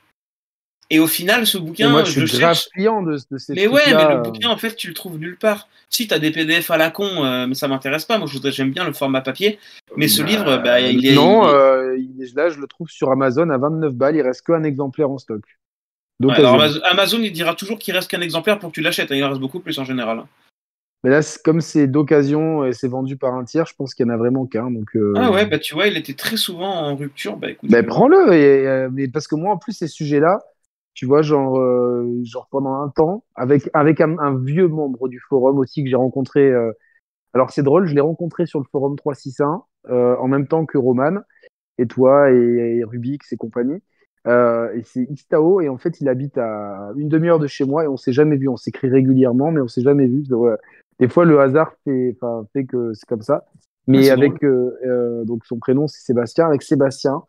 [0.90, 3.82] Et au final, ce bouquin, moi, je, suis grave client de, de ces Mais ouais,
[3.86, 5.68] mais le bouquin, en fait, tu le trouves nulle part.
[5.90, 8.18] Si, tu as des PDF à la con, euh, mais ça m'intéresse pas.
[8.18, 9.58] Moi, j'aime bien le format papier.
[9.96, 11.14] Mais ce bah, livre, bah, il est.
[11.14, 11.94] Non, euh,
[12.34, 14.16] là, je le trouve sur Amazon à 29 balles.
[14.16, 15.42] Il reste qu'un exemplaire en stock.
[16.28, 19.12] Alors, Amazon, il dira toujours qu'il reste qu'un exemplaire pour que tu l'achètes.
[19.12, 19.16] Hein.
[19.16, 20.24] Il en reste beaucoup plus en général.
[21.04, 24.10] Mais là, comme c'est d'occasion et c'est vendu par un tiers, je pense qu'il y
[24.10, 24.70] en a vraiment qu'un.
[24.70, 27.36] Donc, euh, Ah ouais, bah tu vois, il était très souvent en rupture.
[27.36, 27.70] Bah écoute.
[27.70, 28.32] Bah, prends-le.
[28.32, 30.40] Euh, mais parce que moi, en plus, ces sujets-là,
[30.94, 35.58] tu vois, genre, euh, genre pendant un temps, avec, avec un, vieux membre du forum
[35.58, 36.52] aussi que j'ai rencontré.
[37.32, 41.20] alors c'est drôle, je l'ai rencontré sur le forum 361 en même temps que Roman
[41.78, 43.80] et toi et, Rubix et compagnie.
[44.28, 47.88] Et c'est Xtao et en fait il habite à une demi-heure de chez moi et
[47.88, 48.48] on s'est jamais vu.
[48.48, 50.24] On s'écrit régulièrement mais on s'est jamais vu
[50.98, 52.16] des fois le hasard fait,
[52.52, 53.44] fait que c'est comme ça.
[53.86, 57.22] Mais avec euh, euh, donc son prénom c'est Sébastien, avec Sébastien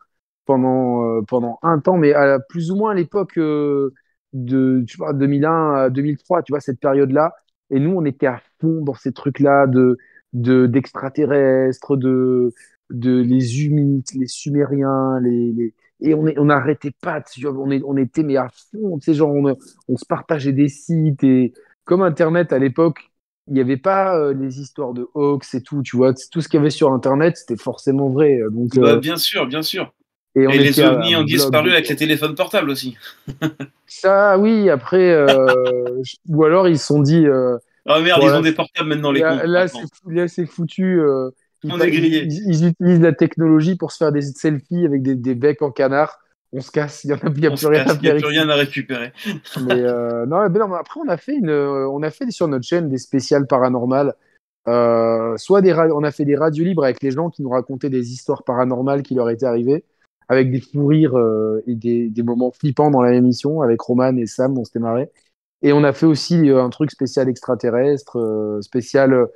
[0.44, 5.14] pendant euh, pendant un temps, mais à, plus ou moins à l'époque de tu vois
[5.14, 7.34] 2001 à 2003, tu vois cette période-là.
[7.70, 9.96] Et nous on était à fond dans ces trucs-là de
[10.34, 12.52] de d'extraterrestres, de
[12.90, 17.70] de les humites, les Sumériens, les, les et on on n'arrêtait pas, tu vois, on,
[17.70, 19.56] est, on était mais à fond, tu sais genre on,
[19.88, 21.52] on se partageait des sites et
[21.84, 23.10] comme Internet à l'époque
[23.50, 26.14] il n'y avait pas euh, les histoires de hoax et tout, tu vois.
[26.14, 28.38] Tout ce qu'il y avait sur Internet, c'était forcément vrai.
[28.38, 29.92] Euh, donc, bah, euh, bien sûr, bien sûr.
[30.36, 32.96] Et, les ovnis ont disparu avec les téléphones portables aussi.
[33.86, 35.26] Ça, oui, après,
[36.28, 37.26] ou alors ils se sont dit.
[37.86, 39.66] ah merde, ils ont des portables maintenant, les Là,
[40.06, 41.00] là c'est foutu.
[41.62, 45.70] Ils, ils, utilisent la technologie pour se faire des selfies avec des, des becs en
[45.70, 46.20] canard
[46.52, 47.28] on se casse, il n'y a, plus
[47.66, 49.12] rien à Il n'y a plus rien à récupérer.
[49.66, 52.48] mais, euh, non, mais non, après, on a, fait une, euh, on a fait sur
[52.48, 54.14] notre chaîne des spéciales paranormales.
[54.68, 57.88] Euh, soit des on a fait des radios libres avec les gens qui nous racontaient
[57.88, 59.84] des histoires paranormales qui leur étaient arrivées,
[60.28, 61.16] avec des fous rires
[61.66, 63.62] et des, des, moments flippants dans la émission.
[63.62, 65.08] Avec Roman et Sam, on s'était marré.
[65.62, 69.28] Et on a fait aussi un truc spécial extraterrestre, spécial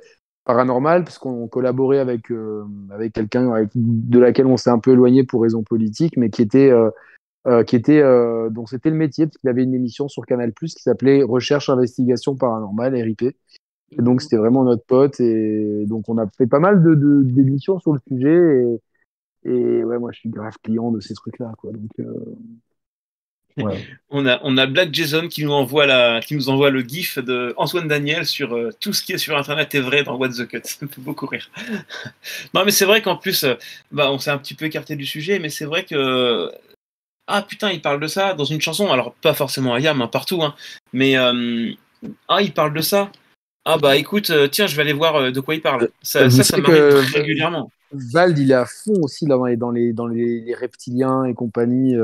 [0.45, 2.31] paranormal, parce qu'on collaborait avec,
[2.91, 6.71] avec quelqu'un de laquelle on s'est un peu éloigné pour raisons politiques, mais qui était
[7.47, 10.51] euh, qui était euh, donc c'était le métier parce qu'il avait une émission sur Canal
[10.51, 13.21] Plus qui s'appelait Recherche Investigation Paranormale RIP.
[13.21, 17.79] Et donc c'était vraiment notre pote et donc on a fait pas mal de d'émissions
[17.79, 18.79] sur le sujet
[19.43, 22.35] et, et, ouais moi je suis grave client de ces trucs là quoi donc euh,
[23.57, 23.85] Ouais.
[24.09, 27.19] On a, on a Black Jason qui nous envoie la, qui nous envoie le gif
[27.19, 30.29] de Antoine Daniel sur euh, tout ce qui est sur Internet est vrai dans What
[30.29, 30.61] the Cut.
[30.63, 31.49] Ça me fait beaucoup rire.
[32.53, 33.45] non, mais c'est vrai qu'en plus,
[33.91, 36.49] bah, on s'est un petit peu écarté du sujet, mais c'est vrai que
[37.27, 38.91] ah putain, il parle de ça dans une chanson.
[38.91, 40.53] Alors, pas forcément à Yam, hein, partout, hein,
[40.93, 41.71] mais euh,
[42.27, 43.11] ah, il parle de ça.
[43.67, 45.89] Ah bah écoute, euh, tiens, je vais aller voir euh, de quoi il parle.
[46.03, 47.71] Ça, ça, ça m'arrive régulièrement.
[47.91, 51.95] Vald, il est à fond aussi là, dans, les, dans les, reptiliens et compagnie.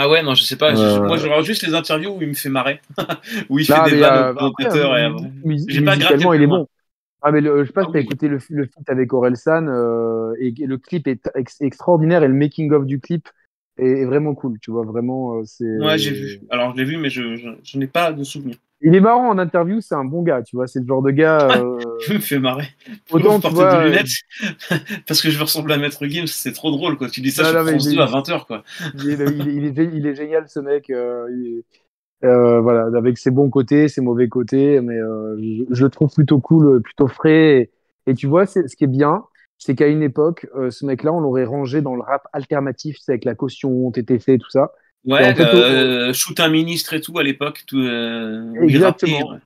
[0.00, 0.72] Ah ouais, non, je sais pas.
[0.72, 2.80] moi, je regarde juste les interviews où il me fait marrer.
[3.48, 4.52] où il fait des vannes au
[5.68, 6.24] J'ai pas gratté.
[6.34, 6.68] il est bon.
[7.20, 9.66] Ah, mais je sais pas si ah tu as écouté le, le feat avec Orelsan
[9.66, 11.28] euh, et, le clip est
[11.60, 13.28] extraordinaire et le making of du clip
[13.76, 14.58] est, vraiment cool.
[14.60, 15.78] Tu vois, vraiment, euh, c'est.
[15.78, 16.40] Ouais, j'ai vu.
[16.48, 17.34] Alors, je l'ai vu, mais je,
[17.64, 18.54] je, n'ai pas de souvenir.
[18.80, 21.10] Il est marrant en interview, c'est un bon gars, tu vois, c'est le genre de
[21.10, 21.48] gars.
[21.58, 21.78] Euh...
[22.08, 22.68] il me fait marrer.
[23.10, 24.06] Autant tu vois, lunettes,
[25.06, 27.08] parce que je veux ressembler à Maître Gims, c'est trop drôle, quoi.
[27.08, 28.62] Tu dis ça sur France 2 à 20h, quoi.
[28.94, 30.90] Il est, il, est, il, est, génial, ce mec.
[30.90, 31.26] Euh,
[32.24, 35.36] euh, voilà, avec ses bons côtés, ses mauvais côtés, mais euh,
[35.70, 37.70] je, le trouve plutôt cool, plutôt frais.
[38.06, 39.24] Et, tu vois, ce qui est bien,
[39.58, 43.12] c'est qu'à une époque, euh, ce mec-là, on l'aurait rangé dans le rap alternatif, c'est
[43.12, 44.72] avec la caution, TTC, tout ça.
[45.04, 47.64] Ouais, fait, shoot un ministre et tout à l'époque.
[47.66, 47.80] Tout,
[48.60, 49.38] exactement.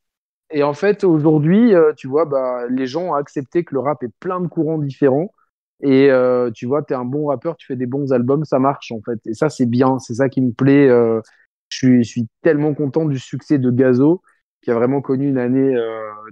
[0.53, 4.03] Et en fait, aujourd'hui, euh, tu vois, bah, les gens ont accepté que le rap
[4.03, 5.33] est plein de courants différents.
[5.81, 8.59] Et euh, tu vois, tu es un bon rappeur, tu fais des bons albums, ça
[8.59, 9.19] marche en fait.
[9.27, 10.89] Et ça, c'est bien, c'est ça qui me plaît.
[10.89, 11.21] Euh,
[11.71, 14.23] je, suis, je suis tellement content du succès de Gazo,
[14.63, 15.75] qui a vraiment connu une année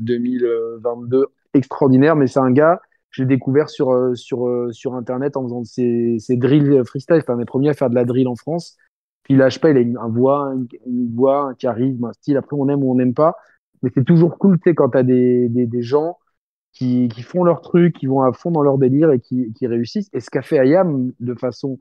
[0.00, 2.14] 2022 extraordinaire.
[2.14, 6.36] Mais c'est un gars, je l'ai découvert sur, sur, sur Internet en faisant ses, ses
[6.36, 7.22] drills freestyle.
[7.24, 8.76] C'est un des premiers à faire de la drill en France.
[9.30, 10.52] Il lâche pas, il a une, un voix,
[10.86, 12.36] une, voix, un charisme, un style.
[12.36, 13.36] Après, on aime ou on n'aime pas.
[13.82, 16.18] Mais c'est toujours cool, tu sais, quand tu as des, des, gens
[16.72, 19.68] qui, qui, font leur truc, qui vont à fond dans leur délire et qui, qui
[19.68, 20.10] réussissent.
[20.12, 21.78] Et ce qu'a fait Ayam de façon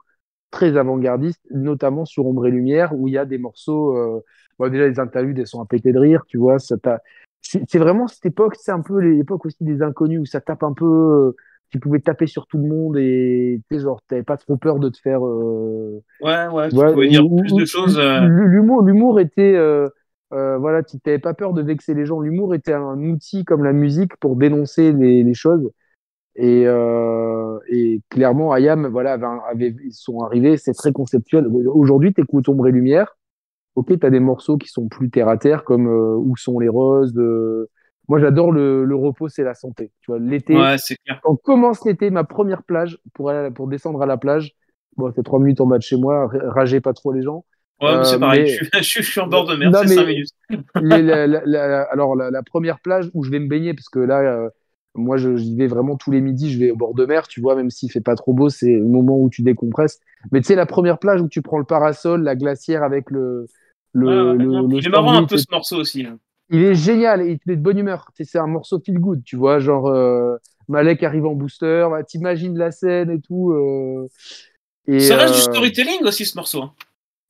[0.52, 3.97] très avant-gardiste, notamment sur Ombre et Lumière, où il y a des morceaux.
[3.97, 4.24] Euh...
[4.60, 6.58] Bon, déjà, les interludes, elles sont à péter de rire, tu vois.
[6.60, 10.74] C'est vraiment cette époque, c'est un peu l'époque aussi des inconnus où ça tape un
[10.74, 11.36] peu.
[11.72, 14.90] Tu pouvais taper sur tout le monde et tu genre, t'avais pas trop peur de
[14.90, 15.24] te faire.
[15.26, 16.02] Euh...
[16.22, 18.00] Ouais, ouais, tu pouvais dire plus de choses.
[18.00, 18.22] Euh.
[18.22, 19.56] L'humour, l'humour était.
[19.56, 19.88] Euh,
[20.34, 22.20] euh, voilà, tu n'avais pas peur de vexer les gens.
[22.22, 25.70] L'humour était un outil comme la musique pour dénoncer les, les choses.
[26.36, 26.64] Et,
[27.68, 29.18] et, clairement, Ayam, voilà,
[29.50, 31.48] avait, ils sont arrivés, c'est très conceptuel.
[31.68, 33.18] Aujourd'hui, tu écoutes Ombre et Lumière.
[33.76, 36.70] Ok, tu as des morceaux qui sont plus terre à terre, comme Où sont les
[36.70, 37.14] roses.
[37.14, 37.70] De...
[38.10, 39.91] Moi, j'adore le, le, repos, c'est la santé.
[40.01, 40.76] Tu vois, l'été, ouais,
[41.22, 44.55] quand commence l'été, ma première plage pour, aller, pour descendre à la plage,
[44.97, 47.45] bon, c'est trois minutes en bas de chez moi, ragez pas trop les gens.
[47.80, 48.47] Ouais, euh, c'est pareil, mais...
[48.82, 50.30] je, suis, je, suis, en bord de mer, c'est 5 minutes.
[50.82, 53.99] les, la, la, la, alors, la, première plage où je vais me baigner, parce que
[53.99, 54.49] là, euh,
[54.95, 57.55] moi, j'y vais vraiment tous les midis, je vais au bord de mer, tu vois,
[57.55, 59.99] même s'il fait pas trop beau, c'est le moment où tu décompresses.
[60.32, 63.45] Mais tu sais, la première plage où tu prends le parasol, la glacière avec le.
[63.93, 66.07] le, ah, le, le il est marrant un peu ce morceau aussi.
[66.07, 66.18] Hein.
[66.50, 68.10] Il est génial et il te met de bonne humeur.
[68.20, 70.36] C'est un morceau feel good, tu vois, genre euh,
[70.68, 73.52] Malek arrive en booster, bah, t'imagines la scène et tout.
[73.52, 74.08] Euh,
[74.88, 76.64] et, Ça reste du storytelling aussi, ce morceau.
[76.64, 76.74] Hein.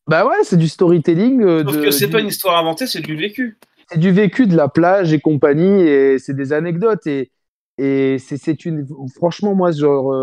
[0.08, 1.44] Bah ouais, c'est du storytelling.
[1.44, 2.12] Euh, Sauf de, que c'est du...
[2.12, 3.58] pas une histoire inventée, c'est du vécu.
[3.90, 7.06] C'est du vécu de la plage et compagnie, et c'est des anecdotes.
[7.06, 7.32] Et,
[7.78, 8.88] et c'est une.
[9.16, 10.14] Franchement, moi, genre.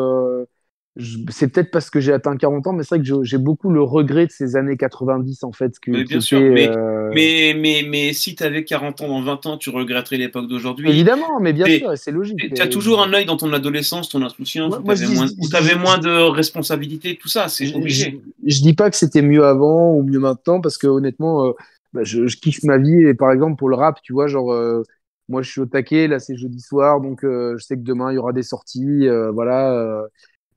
[1.28, 3.82] C'est peut-être parce que j'ai atteint 40 ans, mais c'est vrai que j'ai beaucoup le
[3.82, 5.78] regret de ces années 90, en fait.
[5.78, 7.11] Que, mais bien sûr, mais, euh...
[7.14, 10.88] mais, mais, mais, si tu avais 40 ans dans 20 ans, tu regretterais l'époque d'aujourd'hui.
[10.88, 12.55] Évidemment, mais bien sûr, c'est logique.
[12.55, 15.74] Tu as toujours un œil dans ton adolescence, ton insouciance, où tu avais, moins, avais
[15.74, 18.18] moins de responsabilités, tout ça, c'est obligé.
[18.42, 21.53] Je, je, dis pas que c'était mieux avant ou mieux maintenant, parce que honnêtement, euh,
[21.92, 24.53] bah, je, je, kiffe ma vie, et par exemple, pour le rap, tu vois, genre.
[24.53, 24.82] Euh,
[25.28, 28.12] moi, je suis au taquet, là, c'est jeudi soir, donc euh, je sais que demain,
[28.12, 30.07] il y aura des sorties, voilà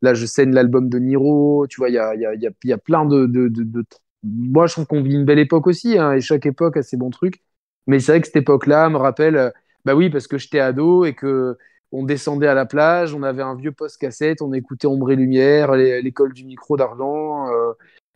[0.01, 1.67] Là, je scène l'album de Niro.
[1.67, 3.85] Tu vois, il y a, y, a, y, y a plein de, de, de.
[4.23, 6.97] Moi, je trouve qu'on vit une belle époque aussi, hein, et chaque époque a ses
[6.97, 7.41] bons trucs.
[7.87, 9.51] Mais c'est vrai que cette époque-là me rappelle,
[9.85, 11.57] bah oui, parce que j'étais ado et que
[11.91, 15.73] on descendait à la plage, on avait un vieux post-cassette, on écoutait Ombre et Lumière,
[15.73, 17.71] l'école du micro d'argent, euh,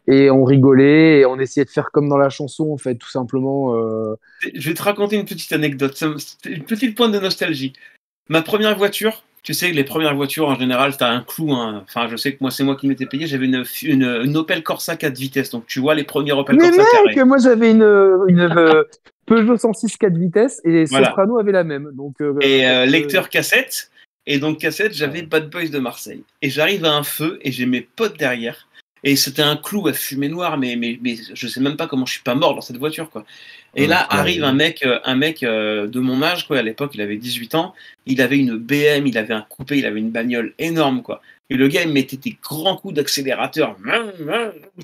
[0.05, 3.09] et on rigolait et on essayait de faire comme dans la chanson, en fait, tout
[3.09, 3.75] simplement.
[3.75, 4.15] Euh...
[4.53, 5.99] Je vais te raconter une petite anecdote,
[6.45, 7.73] une petite pointe de nostalgie.
[8.29, 11.51] Ma première voiture, tu sais, les premières voitures, en général, tu as un clou.
[11.51, 11.83] Hein.
[11.83, 13.27] Enfin, je sais que moi, c'est moi qui m'étais payé.
[13.27, 15.49] J'avais une, une, une, Opel Corsa 4 vitesses.
[15.49, 17.27] Donc, tu vois les premiers Opel Mais Corsa mec, carrés.
[17.27, 17.83] moi, j'avais une,
[18.29, 18.83] une euh,
[19.25, 21.07] Peugeot 106 4 vitesses et voilà.
[21.07, 21.91] Soprano avait la même.
[21.93, 23.91] Donc, euh, et euh, lecteur cassette.
[24.25, 26.23] Et donc, cassette, j'avais Bad Boys de Marseille.
[26.41, 28.69] Et j'arrive à un feu et j'ai mes potes derrière.
[29.05, 32.05] Et c'était un clou à fumée noire, mais, mais, mais je sais même pas comment
[32.05, 33.25] je suis pas mort dans cette voiture, quoi.
[33.75, 36.59] Et là arrive un mec, un mec de mon âge, quoi.
[36.59, 37.73] À l'époque, il avait 18 ans.
[38.05, 41.21] Il avait une BM, il avait un coupé, il avait une bagnole énorme, quoi.
[41.49, 43.75] Et le gars, il mettait des grands coups d'accélérateur.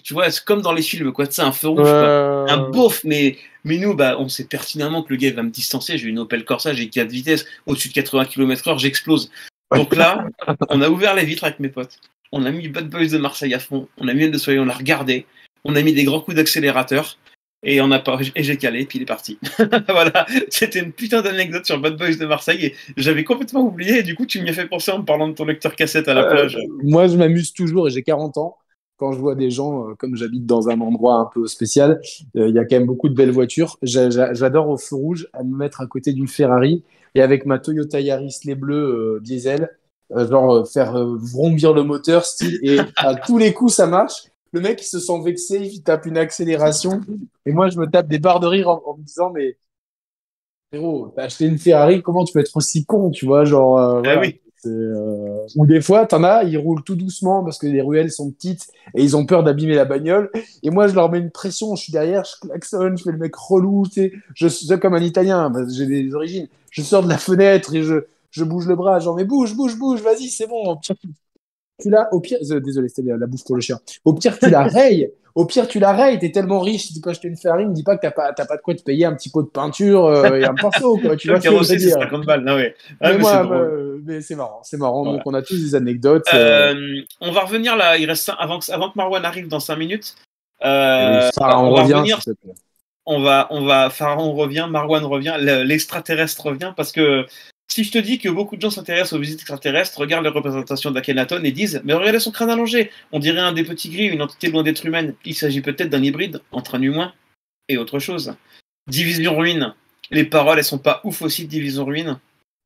[0.04, 1.26] Tu vois, c'est comme dans les films, quoi.
[1.30, 2.52] C'est un feu rouge, quoi.
[2.52, 5.98] Un beauf, mais, mais nous, bah, on sait pertinemment que le gars va me distancer.
[5.98, 9.32] J'ai une Opel Corsa, j'ai 4 vitesses, au-dessus de 80 km/h, j'explose.
[9.76, 10.26] Donc là,
[10.70, 12.00] on a ouvert les vitres avec mes potes.
[12.32, 13.88] On a mis Bad Boys de Marseille à fond.
[13.98, 15.26] On a mis de Soleil, on l'a regardé.
[15.64, 17.18] On a mis des grands coups d'accélérateur.
[17.62, 19.38] Et, on a pas, et j'ai calé, puis il est parti.
[19.90, 24.00] voilà, c'était une putain d'anecdote sur Bad Boys de Marseille et j'avais complètement oublié.
[24.00, 26.08] Et du coup, tu m'y as fait penser en me parlant de ton lecteur cassette
[26.08, 26.58] à la euh, plage.
[26.84, 28.56] Moi, je m'amuse toujours et j'ai 40 ans.
[28.96, 32.00] Quand je vois des gens, euh, comme j'habite dans un endroit un peu spécial,
[32.38, 33.78] euh, il y a quand même beaucoup de belles voitures.
[33.82, 36.84] J'adore au feu rouge à me mettre à côté d'une Ferrari
[37.16, 39.70] et avec ma Toyota Yaris les bleus euh, diesel,
[40.10, 44.82] genre faire vrombir le moteur, style, et à tous les coups ça marche le mec
[44.82, 47.02] il se sent vexé, il tape une accélération.
[47.46, 49.58] Et moi, je me tape des barres de rire en, en me disant, mais
[50.72, 53.78] frérot, t'as acheté une Ferrari, comment tu peux être aussi con, tu vois, genre.
[53.78, 54.42] Euh, ah oui.
[54.66, 55.46] Euh...
[55.56, 58.68] Ou des fois, t'en as, ils roulent tout doucement parce que les ruelles sont petites
[58.96, 60.30] et ils ont peur d'abîmer la bagnole.
[60.64, 63.18] Et moi, je leur mets une pression, je suis derrière, je klaxonne, je fais le
[63.18, 66.48] mec relou, tu sais, je suis comme un Italien, j'ai des origines.
[66.72, 69.78] Je sors de la fenêtre et je, je bouge le bras, genre, mais bouge, bouge,
[69.78, 70.80] bouge, vas-y, c'est bon
[71.80, 73.80] tu la, au pire, désolé, c'était la bouffe pour le chien.
[74.06, 75.12] Au pire, tu la rayes.
[75.40, 77.82] Au pire, tu la rayes, t'es tellement riche, si tu peux acheter une farine, dis
[77.82, 80.36] pas que t'as pas, pas de quoi te payer un petit pot de peinture euh,
[80.36, 81.16] et un pinceau, quoi.
[81.16, 82.76] Tu vois, c'est 50 balles, non, ouais.
[83.00, 83.16] mais,
[84.04, 85.06] mais c'est marrant, c'est marrant.
[85.06, 86.26] Donc, on a tous des anecdotes.
[86.34, 86.76] Euh.
[86.76, 89.78] Euh, on va revenir là, il reste avant que, avant que Marwan arrive dans 5
[89.78, 90.16] minutes.
[90.66, 92.20] Euh, on, revient, revenir,
[93.06, 97.26] on va, on va, Pharaon revient, Marwan revient, l'extraterrestre revient parce que
[97.72, 100.92] si je te dis que beaucoup de gens s'intéressent aux visites extraterrestres, regardent les représentations
[100.92, 104.22] d'Akhenaton et disent Mais regardez son crâne allongé, on dirait un des petits gris, une
[104.22, 105.14] entité loin d'être humaine.
[105.24, 107.14] Il s'agit peut-être d'un hybride entre un humain
[107.68, 108.36] et autre chose.
[108.88, 109.76] Division Ruine.
[110.12, 112.20] Les paroles, elles sont pas ouf aussi de Division Ruine.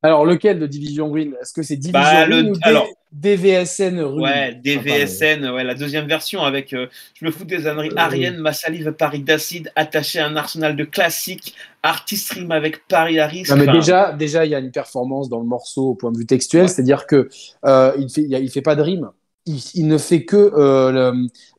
[0.04, 4.22] Alors, lequel de Division Ruine Est-ce que c'est Division bah, Ruine ou alors, DVSN Ruine
[4.22, 8.51] Ouais, DVSN, ouais, la deuxième version avec euh, Je me fous des âneries euh, ma
[8.51, 13.45] salive Paris d'acide, attaché à un arsenal de classiques, artist stream avec Paris Harris.
[13.49, 16.18] Non, mais déjà, déjà, il y a une performance dans le morceau au point de
[16.18, 17.30] vue textuel, c'est-à-dire que
[17.66, 19.10] euh, il fait, il, fait pas de rime.
[19.45, 20.51] Il, ne fait que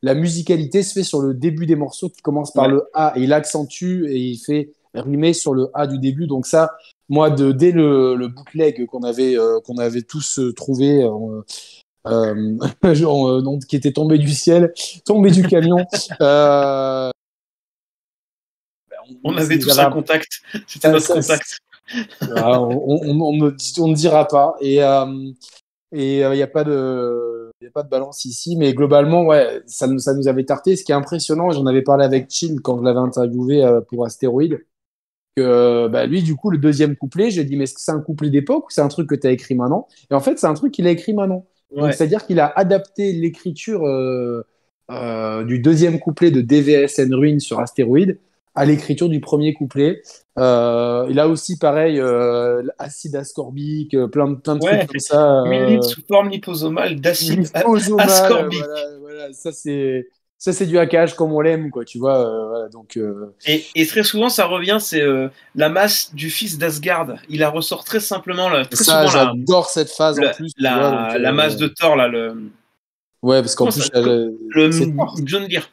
[0.02, 3.22] la musicalité se fait sur le début des morceaux qui commence par le A et
[3.22, 6.26] il accentue et il fait rimer sur le A du début.
[6.26, 6.72] Donc ça,
[7.08, 11.06] moi, de, dès le, le bootleg qu'on avait, euh, qu'on avait tous euh, trouvé,
[12.06, 12.58] euh,
[13.68, 14.72] qui était tombé du ciel,
[15.04, 15.84] tombé du camion.
[16.20, 17.10] on,
[19.24, 20.40] on, avait tous un contact.
[20.66, 21.58] C'était notre contact.
[22.20, 23.32] on, on,
[23.88, 24.54] ne dira pas.
[24.60, 24.80] Et
[25.96, 29.86] et il n'y a pas de a pas de balance ici, mais globalement, ouais, ça,
[29.98, 30.76] ça nous avait tarté.
[30.76, 34.58] Ce qui est impressionnant, j'en avais parlé avec Chill quand je l'avais interviewé pour Astéroïde,
[35.36, 38.00] que bah, lui, du coup, le deuxième couplet, j'ai dit, mais est-ce que c'est un
[38.00, 39.88] couplet d'époque ou c'est un truc que tu as écrit maintenant?
[40.10, 41.46] Et en fait, c'est un truc qu'il a écrit maintenant.
[41.76, 44.46] C'est-à-dire qu'il a adapté l'écriture euh,
[44.90, 48.18] euh, du deuxième couplet de DVSN Ruin sur Astéroïde
[48.54, 50.00] à l'écriture du premier couplet.
[50.38, 52.00] Euh, il a aussi, pareil,
[52.78, 55.42] acide ascorbique, plein de, plein de trucs comme ça.
[55.46, 58.62] Huile sous forme liposomale d'acide ascorbique.
[59.00, 60.06] voilà, ça, c'est
[60.38, 63.34] ça c'est du hackage comme on l'aime quoi tu vois euh, donc euh.
[63.46, 67.50] et, et, très souvent ça revient c'est euh, la masse du fils d'Asgard il la
[67.50, 71.68] ressort très simplement là très ça j'adore cette phase en plus la, la masse de
[71.68, 72.34] Thor là le
[73.22, 74.70] ouais parce qu'en plus le, le
[75.22, 75.70] Mjolnir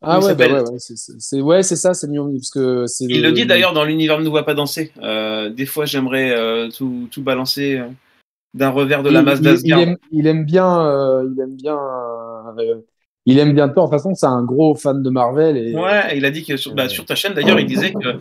[0.00, 3.32] ah ouais, bah ouais, ouais c'est ouais, c'est ça, c'est Mjolnir parce que Il le,
[3.32, 4.92] dit d'ailleurs dans l'univers ne nous voit pas danser.
[5.02, 7.82] des fois, j'aimerais tout, tout balancer
[8.54, 9.80] d'un revers de la masse d'Asgard.
[9.80, 11.76] Il, il, aime bien, il aime bien
[12.58, 12.80] euh,
[13.26, 13.86] il aime bien Thor.
[13.86, 15.56] De toute façon, c'est un gros fan de Marvel.
[15.56, 15.74] Et...
[15.74, 18.20] Ouais, il a dit que sur, bah, sur ta chaîne, d'ailleurs, il disait qu'il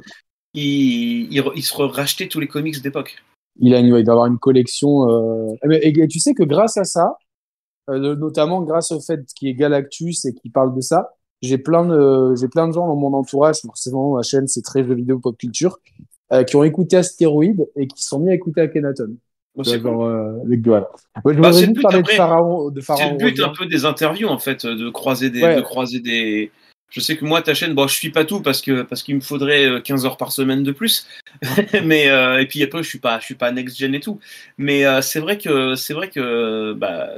[0.53, 3.15] il, il, se rachetait tous les comics d'époque.
[3.59, 5.09] Il, a, il doit avoir une collection.
[5.09, 7.17] Euh, et, tu sais que grâce à ça,
[7.89, 11.85] euh, notamment grâce au fait qu'il est Galactus et qu'il parle de ça, j'ai plein
[11.85, 15.19] de j'ai plein de gens dans mon entourage, forcément ma chaîne c'est très jeux vidéo
[15.19, 15.77] pop culture,
[16.47, 19.15] qui ont écouté Astéroïde et qui sont mis à écouter Akhenaton.
[19.63, 20.07] C'est bon.
[20.07, 22.69] euh, je bah, juste parler de Pharaon.
[22.69, 25.61] De Pharaon c'est le but un peu des interviews, en fait, de croiser des, de
[25.61, 26.51] croiser des.
[26.89, 29.15] Je sais que moi, ta chaîne, bon, je suis pas tout parce que parce qu'il
[29.15, 31.07] me faudrait 15 euh, heures par semaine de plus.
[31.83, 34.19] mais euh, et puis après, je suis pas, je suis pas next gen et tout.
[34.57, 37.09] Mais euh, c'est vrai que c'est vrai que bah,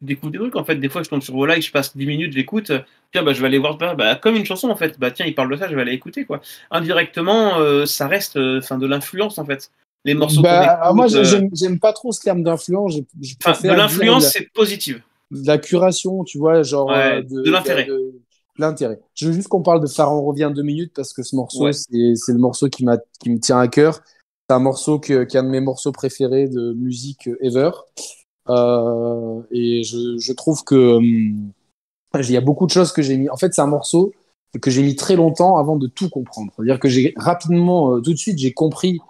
[0.00, 0.56] découvre des trucs.
[0.56, 2.72] En fait, des fois, je tombe sur vos lives, je passe 10 minutes, j'écoute.
[3.12, 4.98] Tiens, bah, je vais aller voir, bah, comme une chanson en fait.
[4.98, 6.40] Bah tiens, il parle de ça, je vais aller écouter quoi.
[6.70, 9.70] Indirectement, ça reste, enfin, de l'influence en fait
[10.08, 12.96] les morceaux bah, Moi, euh, j'aime pas trop ce terme d'influence.
[12.96, 15.02] de l'influence, c'est positive.
[15.30, 16.90] De la curation, tu vois, genre.
[16.90, 17.86] Euh, de, l'intérêt.
[18.56, 18.98] L'intérêt.
[19.14, 21.92] Je veux juste qu'on parle de Pharaon revient deux minutes parce que ce morceau, c'est
[21.92, 22.84] le morceau qui,
[23.20, 24.00] qui me tient à cœur.
[24.48, 27.70] C'est un morceau qui est un de mes morceaux préférés de musique ever.
[28.48, 31.52] Euh, et je, je, trouve que hum,
[32.14, 33.28] il y a beaucoup de choses que j'ai mis.
[33.28, 34.12] En fait, c'est un morceau
[34.62, 36.50] que j'ai mis très longtemps avant de tout comprendre.
[36.56, 39.00] C'est-à-dire que j'ai rapidement, tout de suite, j'ai compris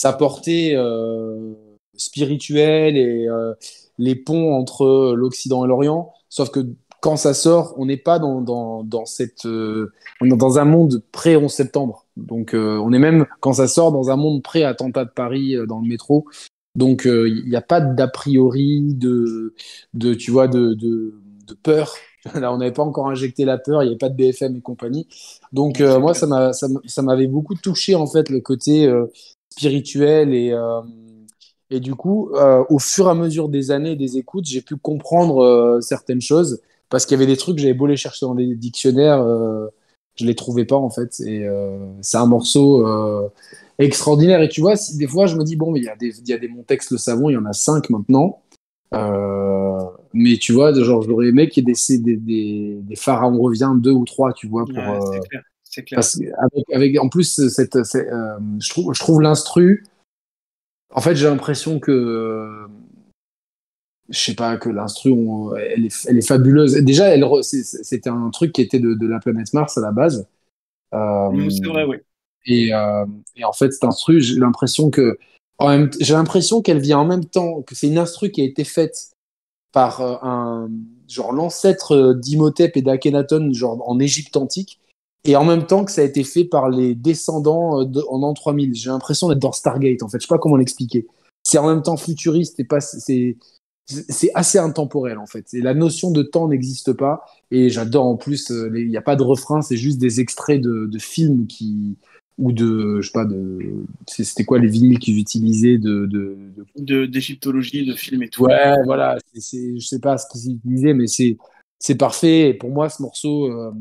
[0.00, 1.52] sa portée euh,
[1.94, 3.52] spirituelle et euh,
[3.98, 6.14] les ponts entre l'Occident et l'Orient.
[6.30, 6.60] Sauf que
[7.02, 9.92] quand ça sort, on n'est pas dans, dans, dans cette, euh,
[10.22, 12.06] dans un monde pré-11 septembre.
[12.16, 15.88] Donc, on est même, quand ça sort, dans un monde pré-attentat de Paris dans le
[15.88, 16.24] métro.
[16.74, 19.54] Donc, il n'y a pas d'a priori de,
[19.92, 21.94] de, tu vois, de, de, de peur.
[22.34, 24.60] Là, on n'avait pas encore injecté la peur, il n'y avait pas de BFM et
[24.62, 25.06] compagnie.
[25.52, 28.90] Donc, moi, ça m'avait beaucoup touché, en fait, le côté
[29.50, 30.80] spirituel et euh,
[31.72, 34.76] et du coup, euh, au fur et à mesure des années des écoutes, j'ai pu
[34.76, 38.26] comprendre euh, certaines choses parce qu'il y avait des trucs que j'avais beau les chercher
[38.26, 39.24] dans les dictionnaires,
[40.16, 41.20] je les trouvais pas en fait.
[41.20, 41.46] Et
[42.00, 42.84] c'est un morceau
[43.78, 44.42] extraordinaire.
[44.42, 46.18] Et tu vois, si, des fois, je me dis bon, mais il y a des,
[46.18, 48.42] il y a des mon texte le savon, il y en a cinq maintenant.
[50.12, 53.92] mais tu vois, genre, j'aurais aimé qu'il y ait des, des, des, pharaons revient deux
[53.92, 54.82] ou trois, tu vois, pour,
[55.70, 56.00] c'est clair.
[56.72, 59.86] avec, en plus, cette, euh, je trouve, je trouve l'instru.
[60.92, 62.66] En fait, j'ai l'impression que
[64.10, 65.12] je sais pas, que l'instru,
[65.56, 66.74] elle est, elle est fabuleuse.
[66.74, 70.28] Déjà, elle, c'était un truc qui était de, de, la planète Mars à la base.
[70.92, 71.98] Euh, c'est vrai, oui.
[72.46, 73.06] Et, euh,
[73.36, 75.16] et, en fait, cet instru, j'ai l'impression que,
[76.00, 79.12] j'ai l'impression qu'elle vient en même temps, que c'est une instru qui a été faite
[79.72, 80.68] par euh, un,
[81.06, 84.79] genre l'ancêtre d'Imhotep et d'Akhenaton, genre en Égypte antique,
[85.24, 88.32] et en même temps que ça a été fait par les descendants de, en an
[88.32, 88.74] 3000.
[88.74, 90.18] J'ai l'impression d'être dans Stargate, en fait.
[90.18, 91.06] Je sais pas comment l'expliquer.
[91.42, 93.36] C'est en même temps futuriste et pas, c'est,
[93.86, 95.46] c'est assez intemporel en fait.
[95.52, 97.24] Et la notion de temps n'existe pas.
[97.50, 100.60] Et j'adore en plus, euh, il n'y a pas de refrain, c'est juste des extraits
[100.60, 101.96] de, de, films qui
[102.38, 103.58] ou de, je sais pas, de,
[104.06, 106.08] c'était quoi les vinyles qu'ils utilisaient de
[106.76, 108.44] d'égyptologie, de, de, films et tout.
[108.44, 109.18] Ouais, voilà.
[109.34, 111.36] C'est, je sais pas ce qu'ils utilisaient, mais c'est
[111.78, 112.50] c'est parfait.
[112.50, 113.72] Et pour moi, ce morceau, euh,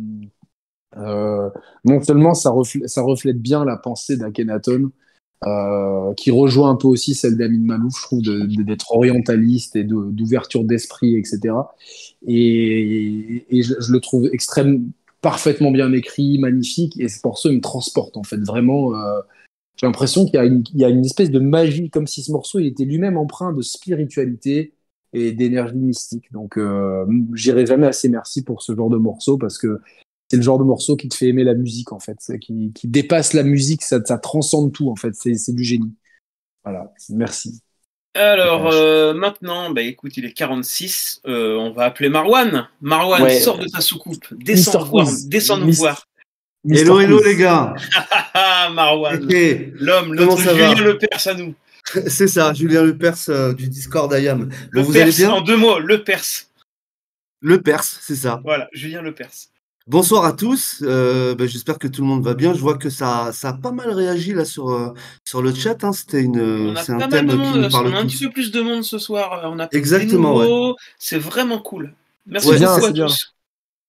[0.97, 1.49] euh,
[1.85, 4.91] non seulement ça reflète, bien la pensée d'Akhenaton,
[5.47, 8.21] euh, qui rejoint un peu aussi celle d'Amin Malouf, je trouve,
[8.65, 11.55] d'être orientaliste et d'ouverture d'esprit, etc.
[12.27, 14.85] Et, je, le trouve extrêmement
[15.21, 18.95] parfaitement bien écrit, magnifique, et ce morceau me transporte en fait vraiment.
[18.95, 19.19] Euh,
[19.77, 20.35] j'ai l'impression qu'il
[20.75, 23.61] y, a une espèce de magie, comme si ce morceau il était lui-même empreint de
[23.61, 24.73] spiritualité
[25.13, 26.31] et d'énergie mystique.
[26.33, 29.79] Donc, euh, j'irai jamais assez merci pour ce genre de morceau parce que
[30.29, 32.87] c'est le genre de morceau qui te fait aimer la musique en fait, qui, qui
[32.87, 35.93] dépasse la musique, ça, ça transcende tout en fait, c'est du génie.
[36.63, 37.61] Voilà, merci.
[38.15, 42.67] Alors euh, maintenant, bah, écoute, il est 46, euh, on va appeler Marwan.
[42.81, 46.07] Marwan, sors de ta soucoupe, descends, voir, descends nous voir.
[46.69, 47.73] Hello, hello les gars.
[48.73, 49.27] Marwan,
[49.73, 51.55] l'homme, l'autre Julien Lepers à nous.
[52.07, 54.49] C'est ça, Julien Lepers euh, du Discord IAM.
[54.69, 56.51] Le vous allez bien en deux mots, Le Perse.
[57.41, 58.41] Le Perse, c'est ça.
[58.43, 59.47] Voilà, Julien Lepers.
[59.89, 60.83] Bonsoir à tous.
[60.83, 62.53] Euh, ben, j'espère que tout le monde va bien.
[62.53, 64.93] Je vois que ça, ça a pas mal réagi là sur, euh,
[65.25, 65.83] sur le chat.
[65.83, 65.93] Hein.
[65.93, 67.87] C'était une, c'est un thème qui nous parle.
[67.87, 69.49] On a un petit peu plus de monde ce soir.
[69.51, 70.75] On a Exactement.
[70.99, 71.95] C'est vraiment cool.
[72.27, 73.33] Merci beaucoup à tous.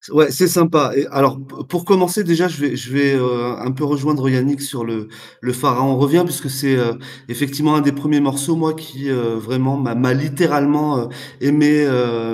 [0.08, 0.92] Ouais, c'est sympa.
[0.96, 1.38] Et alors,
[1.68, 5.08] pour commencer, déjà, je vais, je vais euh, un peu rejoindre Yannick sur le,
[5.42, 6.94] le Pharaon revient, puisque c'est euh,
[7.28, 11.10] effectivement un des premiers morceaux, moi, qui euh, vraiment m'a littéralement
[11.42, 11.86] aimé,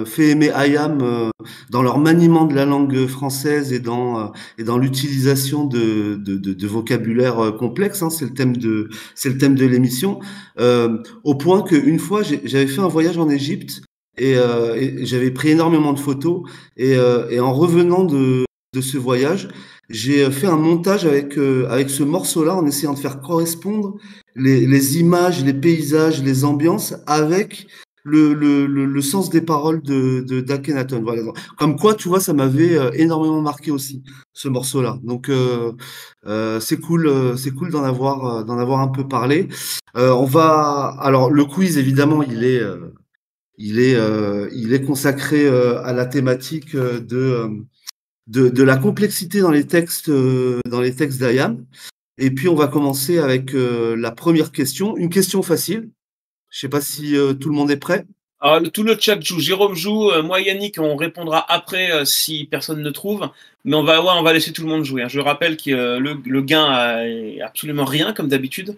[0.06, 1.32] fait aimer Ayam
[1.70, 6.52] dans leur maniement de la langue française et dans, et dans l'utilisation de, de, de,
[6.52, 8.02] de, vocabulaire complexe.
[8.02, 10.20] Hein, c'est le thème de, c'est le thème de l'émission.
[10.58, 13.82] au point qu'une fois, j'avais fait un voyage en Égypte
[14.20, 16.42] euh, et, j'avais pris énormément de photos.
[16.76, 18.44] Et, euh, et en revenant de,
[18.74, 19.48] de, ce voyage,
[19.88, 23.96] j'ai fait un montage avec, euh, avec ce morceau-là en essayant de faire correspondre
[24.34, 27.66] les, les, images, les paysages, les ambiances avec
[28.08, 31.02] le, le, le, sens des paroles de, de d'Akhenaton.
[31.02, 31.22] Voilà.
[31.58, 34.98] Comme quoi, tu vois, ça m'avait énormément marqué aussi, ce morceau-là.
[35.02, 35.72] Donc, euh,
[36.60, 39.48] c'est cool, c'est cool d'en avoir, d'en avoir un peu parlé.
[39.96, 42.62] on va, alors, le quiz, évidemment, il est
[43.58, 49.40] il est, euh, il est consacré euh, à la thématique euh, de, de, la complexité
[49.40, 51.64] dans les textes, dans les textes d'Ayam.
[52.18, 55.90] Et puis, on va commencer avec la première question, une question facile.
[56.50, 58.06] Je sais pas si tout le monde est prêt.
[58.40, 59.38] Alors, tout le chat joue.
[59.38, 60.10] Jérôme joue.
[60.22, 63.28] moi, Yannick, on répondra après si personne ne trouve.
[63.64, 65.02] Mais on va, on va laisser tout le monde jouer.
[65.02, 65.08] Hein.
[65.08, 68.76] Je rappelle que le, le gain est absolument rien, comme d'habitude.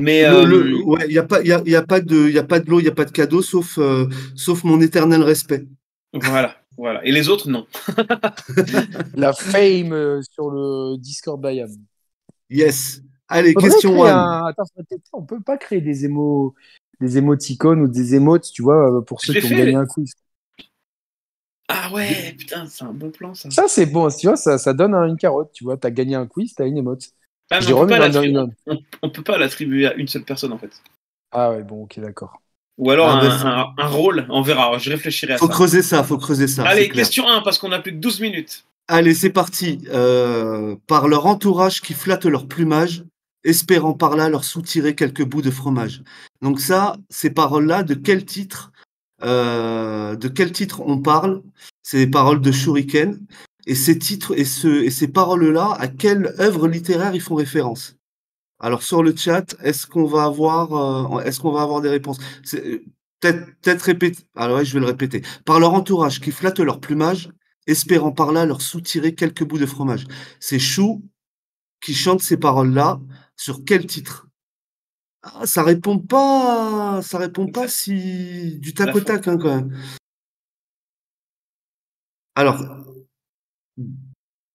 [0.00, 0.44] Mais euh,
[1.06, 2.84] il n'y a pas, il y a, pas de, il a pas de lot, il
[2.84, 5.66] n'y a pas de cadeau, sauf, euh, sauf mon éternel respect.
[6.14, 7.04] Voilà, voilà.
[7.04, 7.66] Et les autres, non.
[9.14, 11.70] La fame euh, sur le Discord Bayam.
[12.48, 13.02] Yes.
[13.28, 14.46] Allez, question 1.
[14.46, 14.64] Attends,
[15.12, 16.54] on peut pas créer des émo,
[17.00, 20.14] des émoticônes ou des émotes, tu vois, pour ceux qui ont gagné un quiz.
[21.68, 23.48] Ah ouais, putain, c'est un bon plan ça.
[23.50, 26.26] Ça c'est bon, tu vois, ça, ça donne une carotte, tu vois, t'as gagné un
[26.26, 27.12] quiz, t'as une émote.
[27.50, 27.58] Ah,
[29.02, 30.70] on, peut pas l'attribuer à une seule personne en fait.
[31.32, 32.40] Ah ouais, bon, ok, d'accord.
[32.78, 35.52] Ou alors ah, un, un, rôle, on verra, je réfléchirai à faut ça.
[35.52, 36.64] Faut creuser ça, faut creuser ça.
[36.66, 38.64] Allez, question 1, parce qu'on a plus que 12 minutes.
[38.88, 39.82] Allez, c'est parti.
[39.88, 43.04] Euh, par leur entourage qui flatte leur plumage,
[43.44, 46.02] espérant par là leur soutirer quelques bouts de fromage.
[46.40, 48.72] Donc ça, ces paroles-là, de quel titre
[49.22, 51.42] euh, de quel titre on parle?
[51.82, 53.20] C'est des paroles de Shuriken
[53.70, 57.96] et ces titres et, ce, et ces paroles-là, à quelle œuvre littéraire ils font référence?
[58.58, 62.18] Alors sur le chat, est-ce qu'on va avoir, euh, est-ce qu'on va avoir des réponses?
[62.50, 64.24] Peut-être, peut-être répéter.
[64.34, 65.22] Alors ouais, je vais le répéter.
[65.44, 67.30] Par leur entourage qui flatte leur plumage,
[67.68, 70.04] espérant par là leur soutirer quelques bouts de fromage.
[70.40, 71.04] C'est Chou
[71.80, 73.00] qui chante ces paroles-là.
[73.36, 74.26] Sur quel titre?
[75.22, 77.02] Ah, Ça répond pas.
[77.02, 79.72] Ça répond pas si du tac au tac hein, quand même.
[82.34, 82.79] Alors,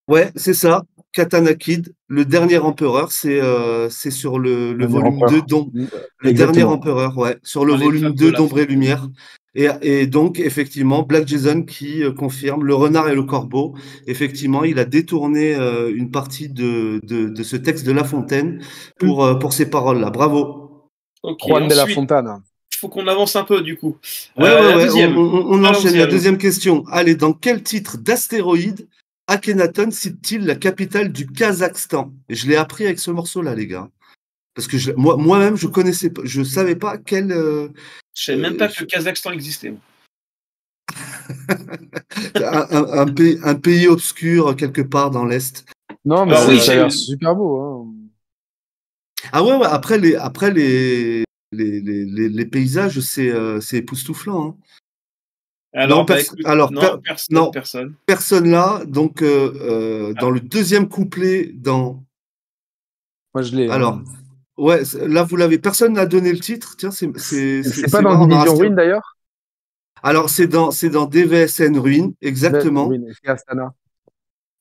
[0.08, 0.84] Ouais, c'est ça.
[1.14, 5.72] Katana Kid, le dernier empereur, c'est euh, c'est sur le, le volume 2 dont
[6.20, 9.08] le dernier empereur, ouais, sur le volume 2 d'Ombre et Lumière.
[9.56, 13.74] Et, et, donc, effectivement, Black Jason qui euh, confirme le renard et le corbeau.
[14.06, 18.62] Effectivement, il a détourné euh, une partie de, de, de, ce texte de La Fontaine
[19.00, 20.10] pour, euh, pour ces paroles-là.
[20.10, 20.90] Bravo.
[21.24, 22.42] Okay, Juan de La Fontane.
[22.74, 23.96] Il faut qu'on avance un peu, du coup.
[24.38, 25.06] Ouais, ouais, ouais.
[25.06, 26.84] On, on, on enchaîne la deuxième question.
[26.92, 28.90] Allez, dans quel titre d'astéroïde
[29.28, 32.14] Akhenaton cite-t-il la capitale du Kazakhstan?
[32.30, 33.90] Et je l'ai appris avec ce morceau-là, les gars.
[34.54, 37.32] Parce que je, moi, moi-même, je connaissais pas, je savais pas quel.
[37.32, 37.70] Euh,
[38.14, 39.74] je savais même pas que le Kazakhstan existait.
[42.36, 45.66] un, un, un, pays, un, pays, obscur quelque part dans l'est.
[46.06, 47.60] Non, mais oui, ça a l'air super beau.
[47.60, 47.88] Hein.
[49.32, 54.50] Ah ouais, ouais, après les, après les, les, les, les, les paysages, c'est euh, époustouflant.
[54.50, 54.56] Hein.
[55.76, 57.96] Alors, non, bah, écoute, alors non, per personne, non, personne.
[58.06, 58.82] personne là.
[58.88, 60.22] Donc, euh, euh, Ah.
[60.22, 62.02] dans le deuxième couplet, dans.
[63.34, 63.70] Moi, je l'ai.
[63.70, 64.02] Alors,
[64.58, 65.60] ouais, là, vous l'avez.
[65.60, 66.76] Personne n'a donné le titre.
[66.78, 67.12] Tiens, c'est.
[67.18, 69.18] C'est pas dans Division Ruine d'ailleurs?
[70.02, 72.90] Alors, c'est dans, c'est dans DVSN Ruine, exactement.
[73.22, 73.74] C'est Astana.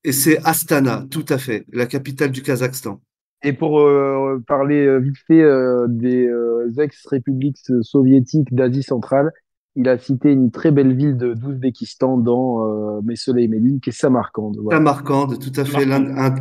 [0.03, 3.01] Et c'est Astana, tout à fait, la capitale du Kazakhstan.
[3.43, 9.33] Et pour euh, parler vite fait euh, des euh, ex-républiques soviétiques d'Asie centrale,
[9.77, 13.59] il a cité une très belle ville de d'Ouzbékistan dans euh, Mes soleils et mes
[13.59, 14.59] lunes, qui est Samarcande.
[14.63, 14.79] Voilà.
[14.79, 15.91] Samarcande, tout à fait.
[15.91, 16.35] Un, un,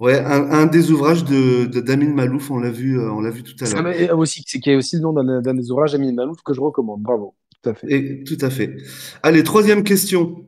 [0.00, 3.30] ouais, un, un, des ouvrages de, de Damin Malouf, on l'a vu, euh, on l'a
[3.30, 3.94] vu tout à l'heure.
[3.94, 7.02] C'est aussi, qui est aussi le nom d'un des ouvrages Damin Malouf que je recommande.
[7.02, 7.86] Bravo, tout à fait.
[7.92, 8.76] Et, tout à fait.
[9.22, 10.46] Allez, troisième question.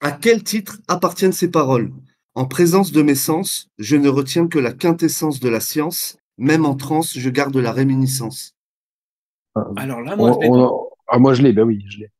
[0.00, 1.92] À quel titre appartiennent ces paroles?
[2.34, 6.16] En présence de mes sens, je ne retiens que la quintessence de la science.
[6.40, 8.54] Même en transe, je garde la réminiscence.
[9.76, 12.10] Alors là, moi, on, je on, ah, moi je l'ai, ben oui, je l'ai.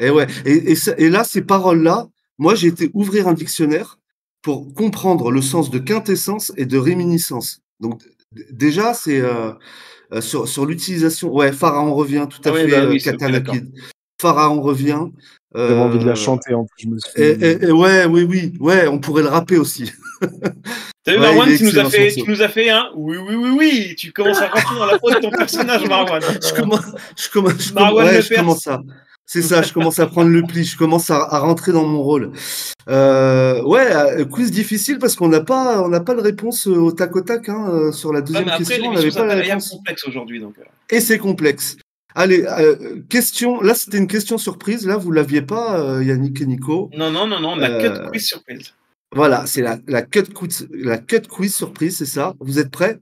[0.00, 2.08] Et ouais, et, et, et là, ces paroles-là,
[2.38, 3.98] moi j'ai été ouvrir un dictionnaire
[4.42, 7.60] pour comprendre le sens de quintessence et de réminiscence.
[7.80, 8.02] Donc
[8.50, 9.52] déjà, c'est euh,
[10.20, 11.32] sur, sur l'utilisation.
[11.34, 13.72] Ouais, Pharaon revient, tout à ah fait, oui, bah, oui, Katanakid.
[14.20, 15.06] Pharaon revient.
[15.54, 16.84] J'avais euh, envie de la chanter en plus.
[16.84, 17.22] Je me suis...
[17.22, 19.90] et, et, ouais, oui, oui, ouais, on pourrait le rapper aussi.
[21.04, 23.34] T'as vu, ouais, Marwan, tu nous, as fait, tu nous as fait un oui, oui,
[23.34, 23.94] oui, oui.
[23.96, 26.22] Tu commences à rentrer dans la peau de ton personnage, Marwan.
[26.42, 26.84] je commence,
[27.16, 28.82] je commence, je Marwan ouais, je commence à.
[29.24, 32.02] C'est ça, je commence à prendre le pli, je commence à, à rentrer dans mon
[32.02, 32.32] rôle.
[32.88, 37.14] Euh, ouais, quiz difficile parce qu'on n'a pas, on n'a pas de réponse au tac
[37.14, 38.90] au tac hein, sur la deuxième ouais, après, question.
[38.90, 39.70] On n'avait pas la réponse.
[39.70, 40.54] complexe aujourd'hui, donc.
[40.88, 41.76] Et c'est complexe.
[42.18, 43.60] Allez, euh, question.
[43.60, 44.84] Là, c'était une question surprise.
[44.84, 46.90] Là, vous l'aviez pas, euh, Yannick et Nico.
[46.96, 47.54] Non, non, non, non.
[47.54, 47.80] La euh...
[47.80, 48.74] cut quiz surprise.
[49.14, 52.34] Voilà, c'est la, la, cut quiz, la cut quiz surprise, c'est ça.
[52.40, 52.98] Vous êtes prêts?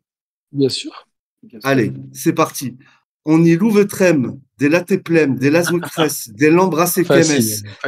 [0.52, 1.08] Bien sûr.
[1.42, 1.66] Bien sûr.
[1.66, 2.76] Allez, c'est parti.
[3.24, 7.40] On y louvetrem, des latéplem, des lasmocrès, des lambracéquemes,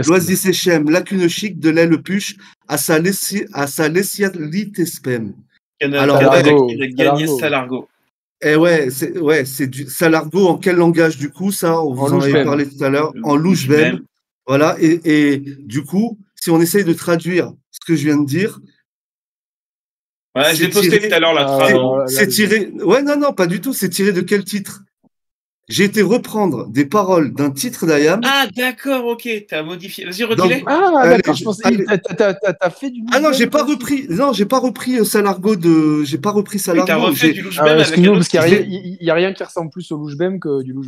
[0.07, 2.37] loisicéchem, lacune chic, de l'aile puche,
[2.69, 5.35] à sa lessialitespem.
[5.83, 7.87] Alors, a gagné Salargo.
[8.41, 12.07] Eh ouais, c'est ouais, c'est du Salargo en quel langage du coup ça On vous
[12.07, 14.01] en, en avait parlé tout à l'heure en louche même.
[14.47, 18.27] Voilà et, et, du coup, si on essaye de traduire ce que je viens de
[18.27, 18.61] dire.
[20.35, 22.71] Ouais, j'ai posté tout à l'heure la C'est tiré.
[22.77, 23.73] Ouais, non, non, pas du tout.
[23.73, 24.85] C'est tiré de quel titre?
[25.69, 28.21] J'ai été reprendre des paroles d'un titre d'Ayam.
[28.25, 30.07] Ah, d'accord, ok, t'as modifié.
[30.07, 31.63] Vas-y, redis Ah, d'accord, je pensais.
[32.17, 33.03] T'as fait du.
[33.13, 34.07] Ah non, j'ai pas repris.
[34.09, 36.05] Non, j'ai pas repris Salargo de.
[36.05, 36.87] J'ai pas repris Salargo.
[36.87, 39.71] T'as refait du louche ah, ouais, avec parce qu'il n'y a, a, rien qui ressemble
[39.71, 40.87] plus au louche que du louche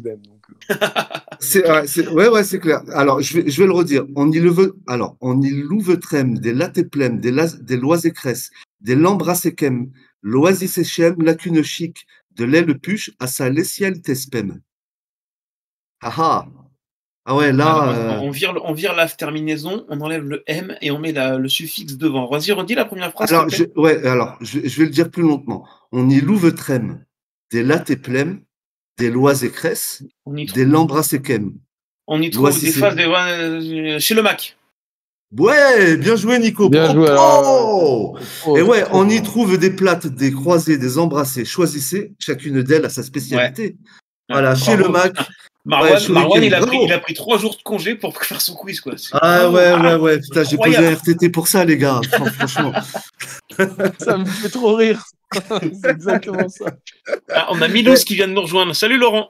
[1.40, 2.82] c'est ouais, ouais, ouais c'est clair.
[2.94, 4.06] Alors, je vais, je vais le redire.
[4.16, 4.76] On y le veut.
[4.86, 8.50] Alors, on y louvetrem, des latéplem, des, las, des loisécresses,
[8.80, 9.90] des lambracéquem,
[10.22, 12.06] loisicéchem, lacune chic,
[12.36, 14.60] de l'aile puche à sa lessiel tespem.
[16.02, 16.46] Ah ah
[17.24, 17.92] Ah ouais, là.
[17.92, 18.18] Euh...
[18.20, 21.48] on, vire, on vire la terminaison, on enlève le M et on met la, le
[21.48, 22.28] suffixe devant.
[22.28, 23.32] Vas-y, redis la première phrase.
[23.32, 25.66] Alors, je, ouais, alors je, je, vais le dire plus lentement.
[25.92, 27.04] On y louvetrem,
[27.52, 28.40] des latéplem,
[28.98, 31.54] des loisécresses, des lambracéquem.
[32.06, 34.56] On y trouve des phases des, euh, chez le Mac.
[35.36, 36.68] Ouais, bien joué Nico.
[36.68, 37.06] Bien joué.
[37.16, 41.44] Oh, oh et ouais, on y trouve des plates, des croisées, des embrassées.
[41.44, 43.62] Choisissez, chacune d'elles a sa spécialité.
[43.62, 43.76] Ouais.
[44.28, 45.14] Voilà, chez le Mac.
[45.64, 48.40] Marwan, ouais, Marwan il, a pris, il, a pris, trois jours de congé pour faire
[48.40, 48.80] son quiz.
[48.80, 48.94] Quoi.
[49.12, 52.00] Ah ouais, ouais, ouais, putain, j'ai posé un RTT pour ça, les gars.
[52.38, 52.72] franchement.
[53.98, 55.04] ça me fait trop rire.
[55.60, 56.66] C'est exactement ça.
[57.30, 58.74] Ah, on a Milous qui vient de nous rejoindre.
[58.74, 59.28] Salut Laurent.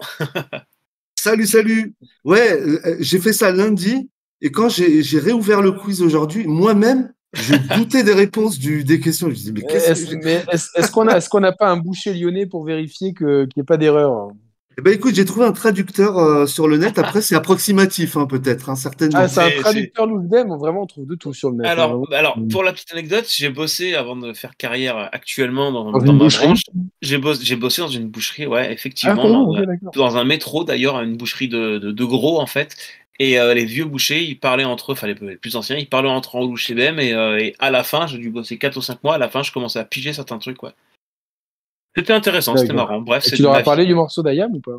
[1.18, 1.95] salut, salut.
[2.24, 2.59] Ouais,
[3.01, 4.09] j'ai fait ça lundi.
[4.41, 9.28] Et quand j'ai réouvert le quiz aujourd'hui, moi-même, je doutais des réponses du, des questions.
[9.28, 12.14] Je disais, mais qu'est-ce est-ce, que est-ce, qu'on a, est-ce qu'on n'a pas un boucher
[12.14, 14.31] lyonnais pour vérifier que, qu'il n'y ait pas d'erreur
[14.81, 16.99] eh ben écoute, j'ai trouvé un traducteur euh, sur le net.
[16.99, 19.18] Après, c'est approximatif, hein, peut-être, hein, certainement.
[19.18, 20.49] Ah, c'est un traducteur Louvdem.
[20.59, 21.66] Vraiment, on trouve de tout sur le net.
[21.66, 25.93] Alors, hein, alors pour la petite anecdote, j'ai bossé avant de faire carrière actuellement dans,
[25.93, 26.62] dans, dans ma branche.
[27.03, 31.49] J'ai bossé, dans une boucherie, ouais, effectivement, ah, dans, dans, un métro d'ailleurs, une boucherie
[31.49, 32.74] de, de, de, gros en fait.
[33.18, 36.09] Et euh, les vieux bouchers, ils parlaient entre eux, enfin les plus anciens, ils parlaient
[36.09, 36.99] entre eux chez BM.
[36.99, 39.16] Et, euh, et, à la fin, j'ai dû bosser 4 ou 5 mois.
[39.16, 40.62] À la fin, je commençais à piger certains trucs.
[40.62, 40.70] Ouais.
[41.97, 43.01] C'était intéressant, c'était marrant.
[43.01, 44.78] Bref, tu leur as parlé du morceau d'Ayam ou pas?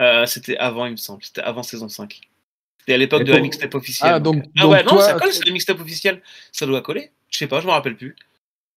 [0.00, 1.22] Euh, C'était avant, il me semble.
[1.22, 2.20] C'était avant saison 5.
[2.80, 4.12] C'était à l'époque de la mixtape officielle.
[4.14, 6.22] Ah, donc, ah ouais, non, ça colle, c'est la mixtape officielle.
[6.52, 7.10] Ça doit coller.
[7.28, 8.16] Je sais pas, je me rappelle plus.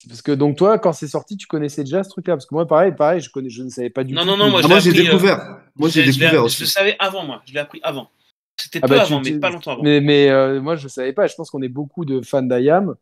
[0.08, 2.36] Parce que donc toi, quand c'est sorti, tu connaissais déjà ce truc-là?
[2.36, 4.28] Parce que moi, pareil, pareil, je connais, je ne savais pas du non, tout.
[4.28, 5.60] Non, non, moi, ah, moi j'ai découvert.
[5.76, 7.42] moi, j'ai découvert Je le savais avant, moi.
[7.46, 8.10] Je l'ai appris avant.
[8.58, 9.84] C'était ah peu bah, avant, mais pas longtemps avant.
[9.84, 11.28] Mais, mais euh, moi, je ne savais pas.
[11.28, 12.96] Je pense qu'on est beaucoup de fans d'Ayam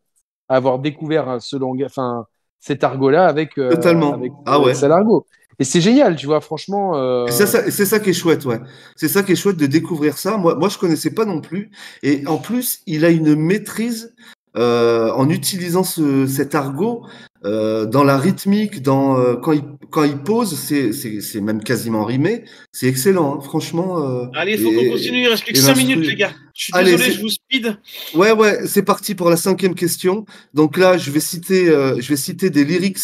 [0.48, 1.76] à avoir découvert ce long...
[1.84, 2.26] enfin,
[2.60, 4.14] cet argot-là avec, euh, Totalement.
[4.14, 4.74] avec, ah ouais.
[4.74, 5.26] cet argot.
[5.58, 6.96] Et c'est génial, tu vois, franchement.
[6.96, 7.26] Euh...
[7.28, 8.60] C'est ça, ça, qui est chouette, ouais.
[8.96, 10.38] C'est ça qui est chouette de découvrir ça.
[10.38, 11.70] Moi, moi, je connaissais pas non plus.
[12.02, 14.14] Et en plus, il a une maîtrise
[14.56, 17.06] euh, en utilisant ce, cet argot
[17.44, 22.04] euh, dans la rythmique, dans euh, quand il quand il pose, c'est c'est même quasiment
[22.04, 22.44] rimé.
[22.72, 24.02] C'est excellent, hein, franchement.
[24.04, 25.22] euh, Allez, il faut qu'on continue.
[25.22, 26.34] Il reste plus que et 5 l'instru- minutes, les gars.
[26.54, 27.76] Je suis Allez, désolé, je vous speed.
[28.14, 30.24] Ouais, ouais, c'est parti pour la cinquième question.
[30.54, 32.98] Donc là, je vais citer, euh, je vais citer des lyrics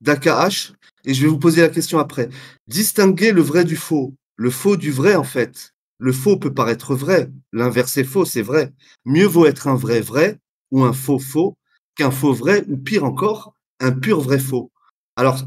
[0.00, 0.72] d'AKH
[1.04, 2.28] et je vais vous poser la question après.
[2.68, 5.72] Distinguer le vrai du faux, le faux du vrai en fait.
[5.98, 8.72] Le faux peut paraître vrai, l'inverse est faux, c'est vrai.
[9.06, 10.36] Mieux vaut être un vrai vrai
[10.70, 11.56] ou un faux faux
[11.96, 14.70] qu'un faux vrai ou pire encore, un pur vrai faux.
[15.16, 15.42] Alors,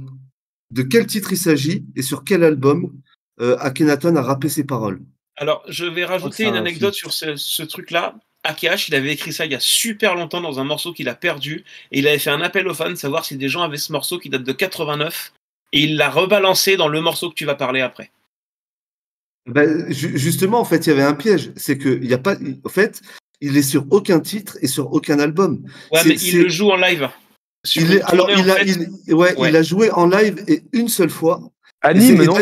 [0.72, 2.92] de quel titre il s'agit et sur quel album
[3.42, 5.02] euh, Akhenaton a rappé ses paroles?
[5.38, 8.16] Alors, je vais rajouter une un anecdote sur ce, ce truc-là.
[8.44, 11.16] AKH, il avait écrit ça il y a super longtemps dans un morceau qu'il a
[11.16, 11.66] perdu.
[11.92, 14.20] Et il avait fait un appel aux fans, savoir si des gens avaient ce morceau
[14.20, 15.34] qui date de 89.
[15.72, 18.12] Et il l'a rebalancé dans le morceau que tu vas parler après.
[19.46, 21.52] Ben, ju- justement, en fait, il y avait un piège.
[21.56, 23.02] C'est que il y a pas, en fait,
[23.42, 25.64] il est sur aucun titre et sur aucun album.
[25.92, 27.10] Ouais, mais il le joue en live.
[27.66, 28.66] Sur Il est, alors, tournée, il a, fait.
[29.08, 29.50] il, ouais, Ouais.
[29.50, 31.42] il a joué en live et une seule fois.
[31.84, 32.38] Non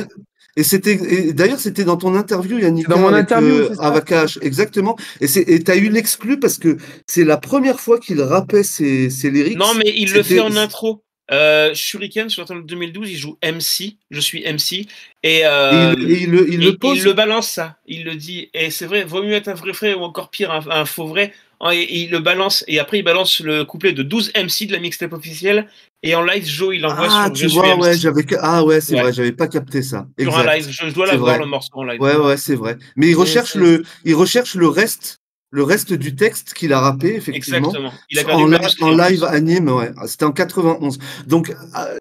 [0.56, 2.88] Et c'était, d'ailleurs, c'était dans ton interview, Yannick.
[2.88, 3.76] Dans mon avec, interview, euh.
[3.80, 4.96] Avakash, exactement.
[5.22, 9.10] Et c'est, et t'as eu l'exclu parce que c'est la première fois qu'il rappait ses,
[9.12, 9.58] ses lyrics.
[9.58, 11.04] Non, mais il le fait en intro.
[11.30, 13.98] Euh, Shuriken, sur de 2012, il joue MC.
[14.10, 14.88] Je suis MC.
[15.24, 17.00] Et, Et euh, il, et il le, il et le pose.
[17.00, 17.78] il le balance ça.
[17.86, 18.50] Il le dit.
[18.54, 21.06] Et c'est vrai, vaut mieux être un vrai vrai ou encore pire, un, un faux
[21.08, 21.34] vrai.
[21.72, 22.64] Et, et il le balance.
[22.68, 25.68] Et après, il balance le couplet de 12 MC de la mixtape officielle.
[26.04, 28.80] Et en live, Joe, il envoie Ah, sur tu Je vois, ouais, j'avais, ah ouais,
[28.82, 29.02] c'est Ouais.
[29.02, 30.08] vrai, j'avais pas capté ça.
[30.20, 30.48] sur Exact.
[30.48, 30.68] un live.
[30.70, 32.00] Je, je dois l'avoir le morceau en live.
[32.00, 32.78] Ouais, ouais, c'est vrai.
[32.96, 35.18] Mais il recherche le, il recherche le reste,
[35.52, 37.70] le reste du texte qu'il a rappé, effectivement.
[37.70, 37.92] Exactement.
[38.12, 39.92] Il a en, en live anime, ouais.
[40.06, 41.00] C'était en 91.
[41.26, 41.98] Donc, euh,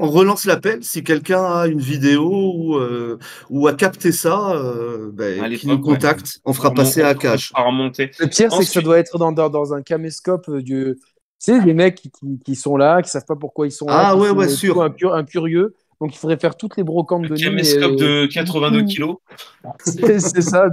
[0.00, 0.82] on relance l'appel.
[0.82, 3.18] Si quelqu'un a une vidéo ou, euh,
[3.50, 5.80] ou a capté ça, euh, ben, qui nous ouais.
[5.80, 6.40] contacte.
[6.44, 8.10] On fera On- passer on- à remonter.
[8.18, 10.96] Le pire, c'est que ça doit être dans, dans, dans un caméscope euh, du.
[11.42, 13.86] Tu sais, des mecs qui, qui, qui sont là, qui savent pas pourquoi ils sont
[13.86, 14.08] là.
[14.10, 14.82] Ah qui ouais, sont ouais, sûr.
[14.82, 15.74] Un, un curieux.
[16.00, 19.16] Donc, il faudrait faire toutes les brocantes de Le caméscope et- de 82 kilos.
[19.84, 20.66] C'est ça,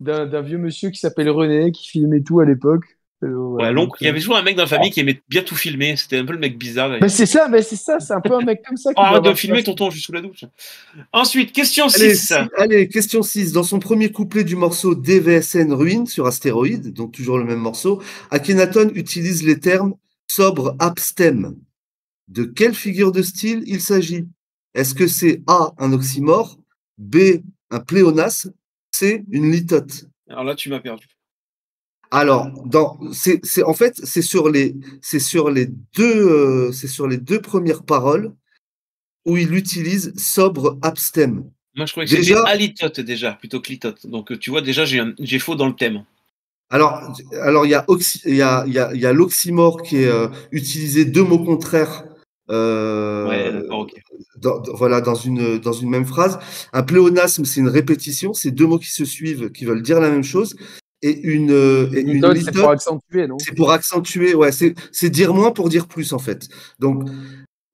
[0.00, 2.84] d'un vieux monsieur qui s'appelle René, qui filmait tout à l'époque.
[3.22, 5.54] Euh, Ouais, Il y avait toujours un mec dans la famille qui aimait bien tout
[5.56, 5.94] filmer.
[5.96, 6.96] C'était un peu le mec bizarre.
[7.00, 8.90] Mais c'est ça, mais c'est ça, c'est un peu un mec comme ça.
[8.96, 10.44] Oh, arrête de filmer, tonton, je suis sous la douche.
[11.12, 12.26] Ensuite, question Allez, 6.
[12.28, 13.52] si- allez, question 6.
[13.52, 18.02] Dans son premier couplet du morceau DVSN Ruine sur Astéroïde, donc toujours le même morceau,
[18.30, 19.94] Akhenaton utilise les termes
[20.26, 21.56] sobre abstem.
[22.28, 24.26] De quelle figure de style il s'agit?
[24.74, 26.56] Est-ce que c'est A, un oxymore,
[26.96, 27.16] B,
[27.70, 28.52] un pléonasme,
[28.92, 30.04] C, une litote?
[30.28, 31.06] Alors là, tu m'as perdu.
[32.10, 36.88] Alors, dans, c'est, c'est, en fait, c'est sur les, c'est sur les deux, euh, c'est
[36.88, 38.32] sur les deux premières paroles
[39.26, 41.44] où il utilise sobre abstem.
[41.76, 44.06] Moi, je croyais que Déjà- c'était alitote déjà, plutôt que litote.
[44.08, 46.04] Donc, euh, tu vois, déjà, j'ai un- j'ai faux dans le thème.
[46.68, 47.00] Alors,
[47.42, 49.82] alors il y a, oxy- il y a, il y a, il y a l'oxymore
[49.82, 52.04] qui est euh, utilisé deux mots contraires.
[52.48, 53.52] euh, Ouais,
[54.38, 56.38] dans- voilà, dans une, dans une même phrase.
[56.72, 60.10] Un pléonasme, c'est une répétition, c'est deux mots qui se suivent, qui veulent dire la
[60.10, 60.56] même chose.
[61.02, 63.38] Et une, euh, et une c'est pour accentuer, non?
[63.38, 66.46] c'est pour accentuer, ouais, c'est, dire moins pour dire plus, en fait.
[66.78, 67.08] Donc,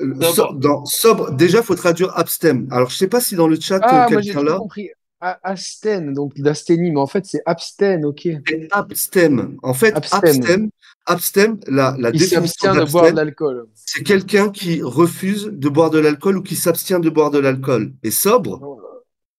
[0.01, 0.35] euh, Sobre.
[0.35, 2.69] so- dans sobre, déjà, faut traduire abstem.
[2.71, 4.91] Alors, je sais pas si dans le chat, Ah, euh, moi j'ai quelqu'un là, compris.
[5.21, 8.29] A- Astène, donc d'asthénie, mais en fait c'est abstène, ok.
[8.71, 9.57] abstem.
[9.63, 10.19] En fait, Abstem.
[10.21, 10.71] abstem,
[11.07, 12.41] abstem, la, la Il définition
[12.73, 13.67] s'abstient de boire de l'alcool.
[13.75, 17.95] c'est quelqu'un qui refuse de boire de l'alcool ou qui s'abstient de boire de l'alcool.
[18.03, 18.76] Et sobre,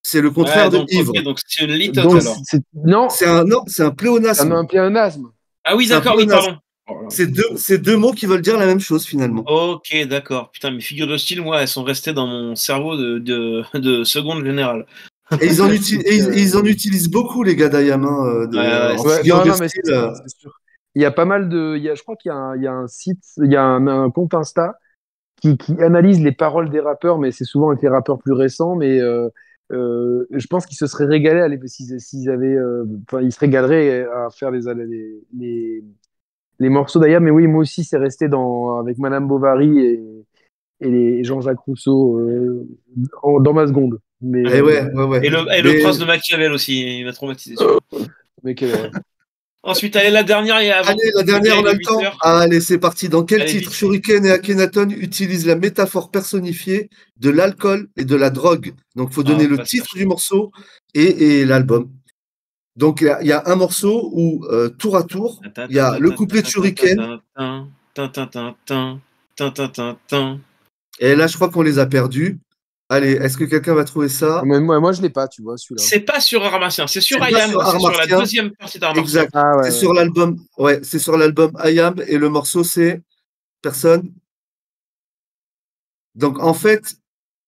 [0.09, 1.11] c'est le contraire Ouais, donc, de ivre.
[1.21, 2.37] donc c'est une litote Donc, alors.
[2.85, 3.65] non, C'est un non,
[3.97, 4.51] pléonasme.
[4.53, 5.31] un pléonasme.
[5.65, 6.55] Ah oui, d'accord, oui, pardon.
[7.09, 9.43] C'est deux, c'est deux mots qui veulent dire la même chose finalement.
[9.45, 10.49] Ok, d'accord.
[10.51, 14.05] Putain, mes figures de style, moi, elles sont restées dans mon cerveau de, de, de
[14.05, 14.85] seconde générale.
[15.41, 18.05] Et ils en, uti- et ils, ils en utilisent beaucoup les gars d'Ayam.
[18.05, 18.95] hein, euh, euh.
[20.95, 21.75] Il y a pas mal de.
[21.75, 23.51] Il y a, je crois qu'il y, a un- il y a un site, il
[23.51, 24.75] y a un, un compte Insta
[25.41, 28.75] qui, qui analyse les paroles des rappeurs, mais c'est souvent avec les rappeurs plus récents.
[28.77, 29.27] Mais euh,
[29.69, 32.57] je pense qu'ils se seraient régalés s'ils avaient,
[33.07, 34.61] enfin, ils se régaleraient à faire les,
[35.37, 35.83] les,
[36.59, 37.23] les, morceaux d'Ayam.
[37.23, 40.03] Mais oui, moi aussi, c'est resté dans, avec Madame Bovary et,
[40.81, 42.21] et les Jean-Jacques Rousseau
[43.23, 43.99] dans ma seconde.
[44.21, 45.25] Mais, et, eh ouais, ouais, ouais.
[45.25, 47.55] et, le, et le prince de Machiavel aussi, il m'a traumatisé.
[48.43, 48.91] mais quel,
[49.67, 50.59] Ensuite, allez, la dernière.
[50.59, 51.99] Et avant, allez, la dernière, on a le temps.
[52.21, 53.09] allez, c'est parti.
[53.09, 56.89] Dans quel titre Shuriken et Akhenaton utilisent la métaphore personnifiée
[57.19, 60.53] de l'alcool et de la drogue Donc, il faut donner ah, le titre du morceau
[60.93, 61.89] et, et l'album.
[62.77, 66.11] Donc, il y, a un morceau où, euh, tour à tour, il y a le
[66.11, 67.19] couplet de Shuriken.
[70.99, 72.39] Et là, je crois qu'on les a perdus.
[72.89, 74.41] Allez, est-ce que quelqu'un va trouver ça?
[74.45, 75.83] Moi, moi, je l'ai pas, tu vois, celui-là.
[75.83, 79.03] C'est pas sur Armatien, c'est sur Ayam, c'est sur la deuxième partie d'Armatien.
[79.03, 79.31] Exact.
[79.33, 83.01] Ah, c'est sur l'album, ouais, c'est sur l'album Ayam et le morceau c'est
[83.61, 84.13] personne.
[86.15, 86.95] Donc en fait,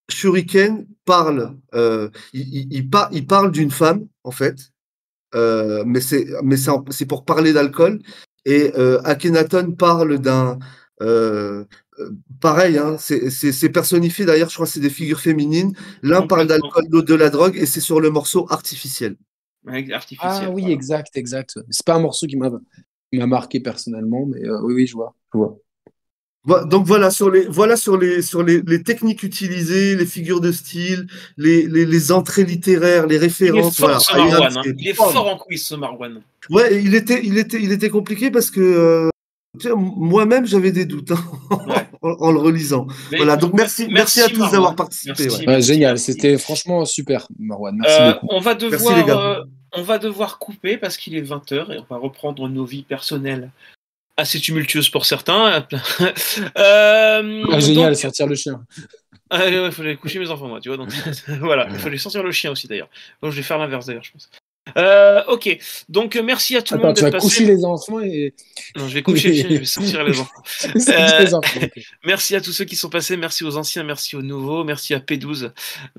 [0.10, 4.58] Shuriken parle, euh, il, il, il, parle d'une femme en fait,
[5.36, 8.02] euh, mais c'est mais c'est pour parler d'alcool
[8.46, 10.60] et euh, Akhenaton parle d'un
[11.02, 11.64] euh,
[12.39, 15.76] pareil, hein, c'est personnifié d'ailleurs, je crois que c'est des figures féminines.
[16.02, 19.16] L'un parle d'alcool, l'autre de la drogue, et c'est sur le morceau artificiel.
[20.20, 21.60] ah oui, exact, exact.
[21.70, 22.52] C'est pas un morceau qui m'a
[23.12, 25.16] marqué personnellement, mais euh, oui, oui, je vois.
[25.34, 25.58] Je vois.
[26.66, 30.54] Donc voilà sur les voilà sur les sur les, les techniques utilisées, les figures de
[30.54, 31.06] style,
[31.38, 33.78] les, les, les entrées littéraires, les références.
[33.78, 34.62] Il est fort, ce Marwan, hein.
[34.78, 36.22] il est fort en quiz ce Marwan.
[36.50, 39.10] Ouais, il était il était il était compliqué parce que euh,
[39.76, 41.24] moi-même, j'avais des doutes hein,
[42.02, 42.88] en, le relisant.
[43.16, 45.28] voilà, donc merci, merci, à tous d'avoir participé.
[45.62, 47.76] génial, c'était franchement super, Marwan.
[47.76, 49.43] Merci euh, On va devoir, euh,
[49.74, 53.52] on va devoir couper parce qu'il est 20h et on va reprendre nos vies personnelles
[54.18, 55.66] assez tumultueuses pour certains.
[56.58, 58.64] euh, ah, génial, sortir le chien.
[59.32, 60.78] il fallait coucher mes enfants, moi, tu vois.
[60.78, 60.91] Donc
[61.39, 62.89] voilà, il fallait sortir le chien aussi d'ailleurs.
[63.24, 64.30] Donc je vais faire l'inverse d'ailleurs, je pense.
[64.78, 65.57] Euh, ok,
[65.89, 68.34] donc euh, merci à tout le monde tu vas coucher les enfants et.
[68.76, 70.43] Non, je vais coucher je vais sortir les enfants.
[71.20, 71.59] les enfants
[72.05, 74.99] Merci à tous ceux qui sont passés, merci aux anciens, merci aux nouveaux, merci à
[74.99, 75.51] P12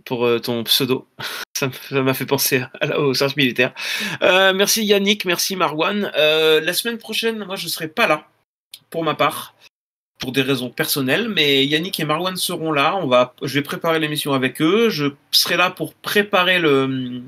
[0.05, 1.07] pour euh, ton pseudo.
[1.57, 3.75] Ça m'a fait penser à, au service militaire.
[4.23, 6.11] merci Yannick, merci Marwan.
[6.15, 8.29] la semaine prochaine, moi je serai pas là
[8.89, 9.55] pour ma part
[10.21, 12.95] pour des raisons personnelles, mais Yannick et Marwan seront là.
[12.97, 14.91] On va, je vais préparer l'émission avec eux.
[14.91, 17.23] Je serai là pour préparer le,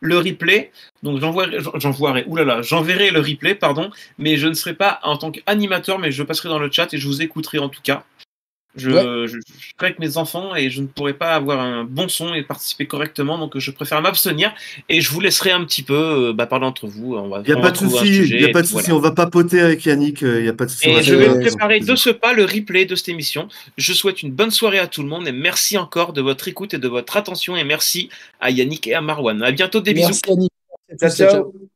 [0.00, 0.70] le replay.
[1.02, 5.98] Donc j'envoierai, oulala, j'enverrai le replay, pardon, mais je ne serai pas en tant qu'animateur,
[5.98, 8.04] mais je passerai dans le chat et je vous écouterai en tout cas.
[8.76, 9.40] Je, serai
[9.80, 13.38] avec mes enfants et je ne pourrai pas avoir un bon son et participer correctement,
[13.38, 14.54] donc je préfère m'abstenir
[14.88, 17.16] et je vous laisserai un petit peu euh, bah, parler entre vous.
[17.16, 19.84] Il n'y a, pas de souci, il a pas de souci, on va papoter avec
[19.84, 20.88] Yannick, il n'y a pas de souci.
[20.90, 23.48] Et je vais vous préparer de ce pas le replay de cette émission.
[23.76, 26.74] Je souhaite une bonne soirée à tout le monde et merci encore de votre écoute
[26.74, 28.10] et de votre attention et merci
[28.40, 29.42] à Yannick et à Marwan.
[29.42, 30.20] À bientôt, des bisous.
[30.26, 30.52] Yannick.
[30.98, 31.10] ciao.
[31.10, 31.68] ciao.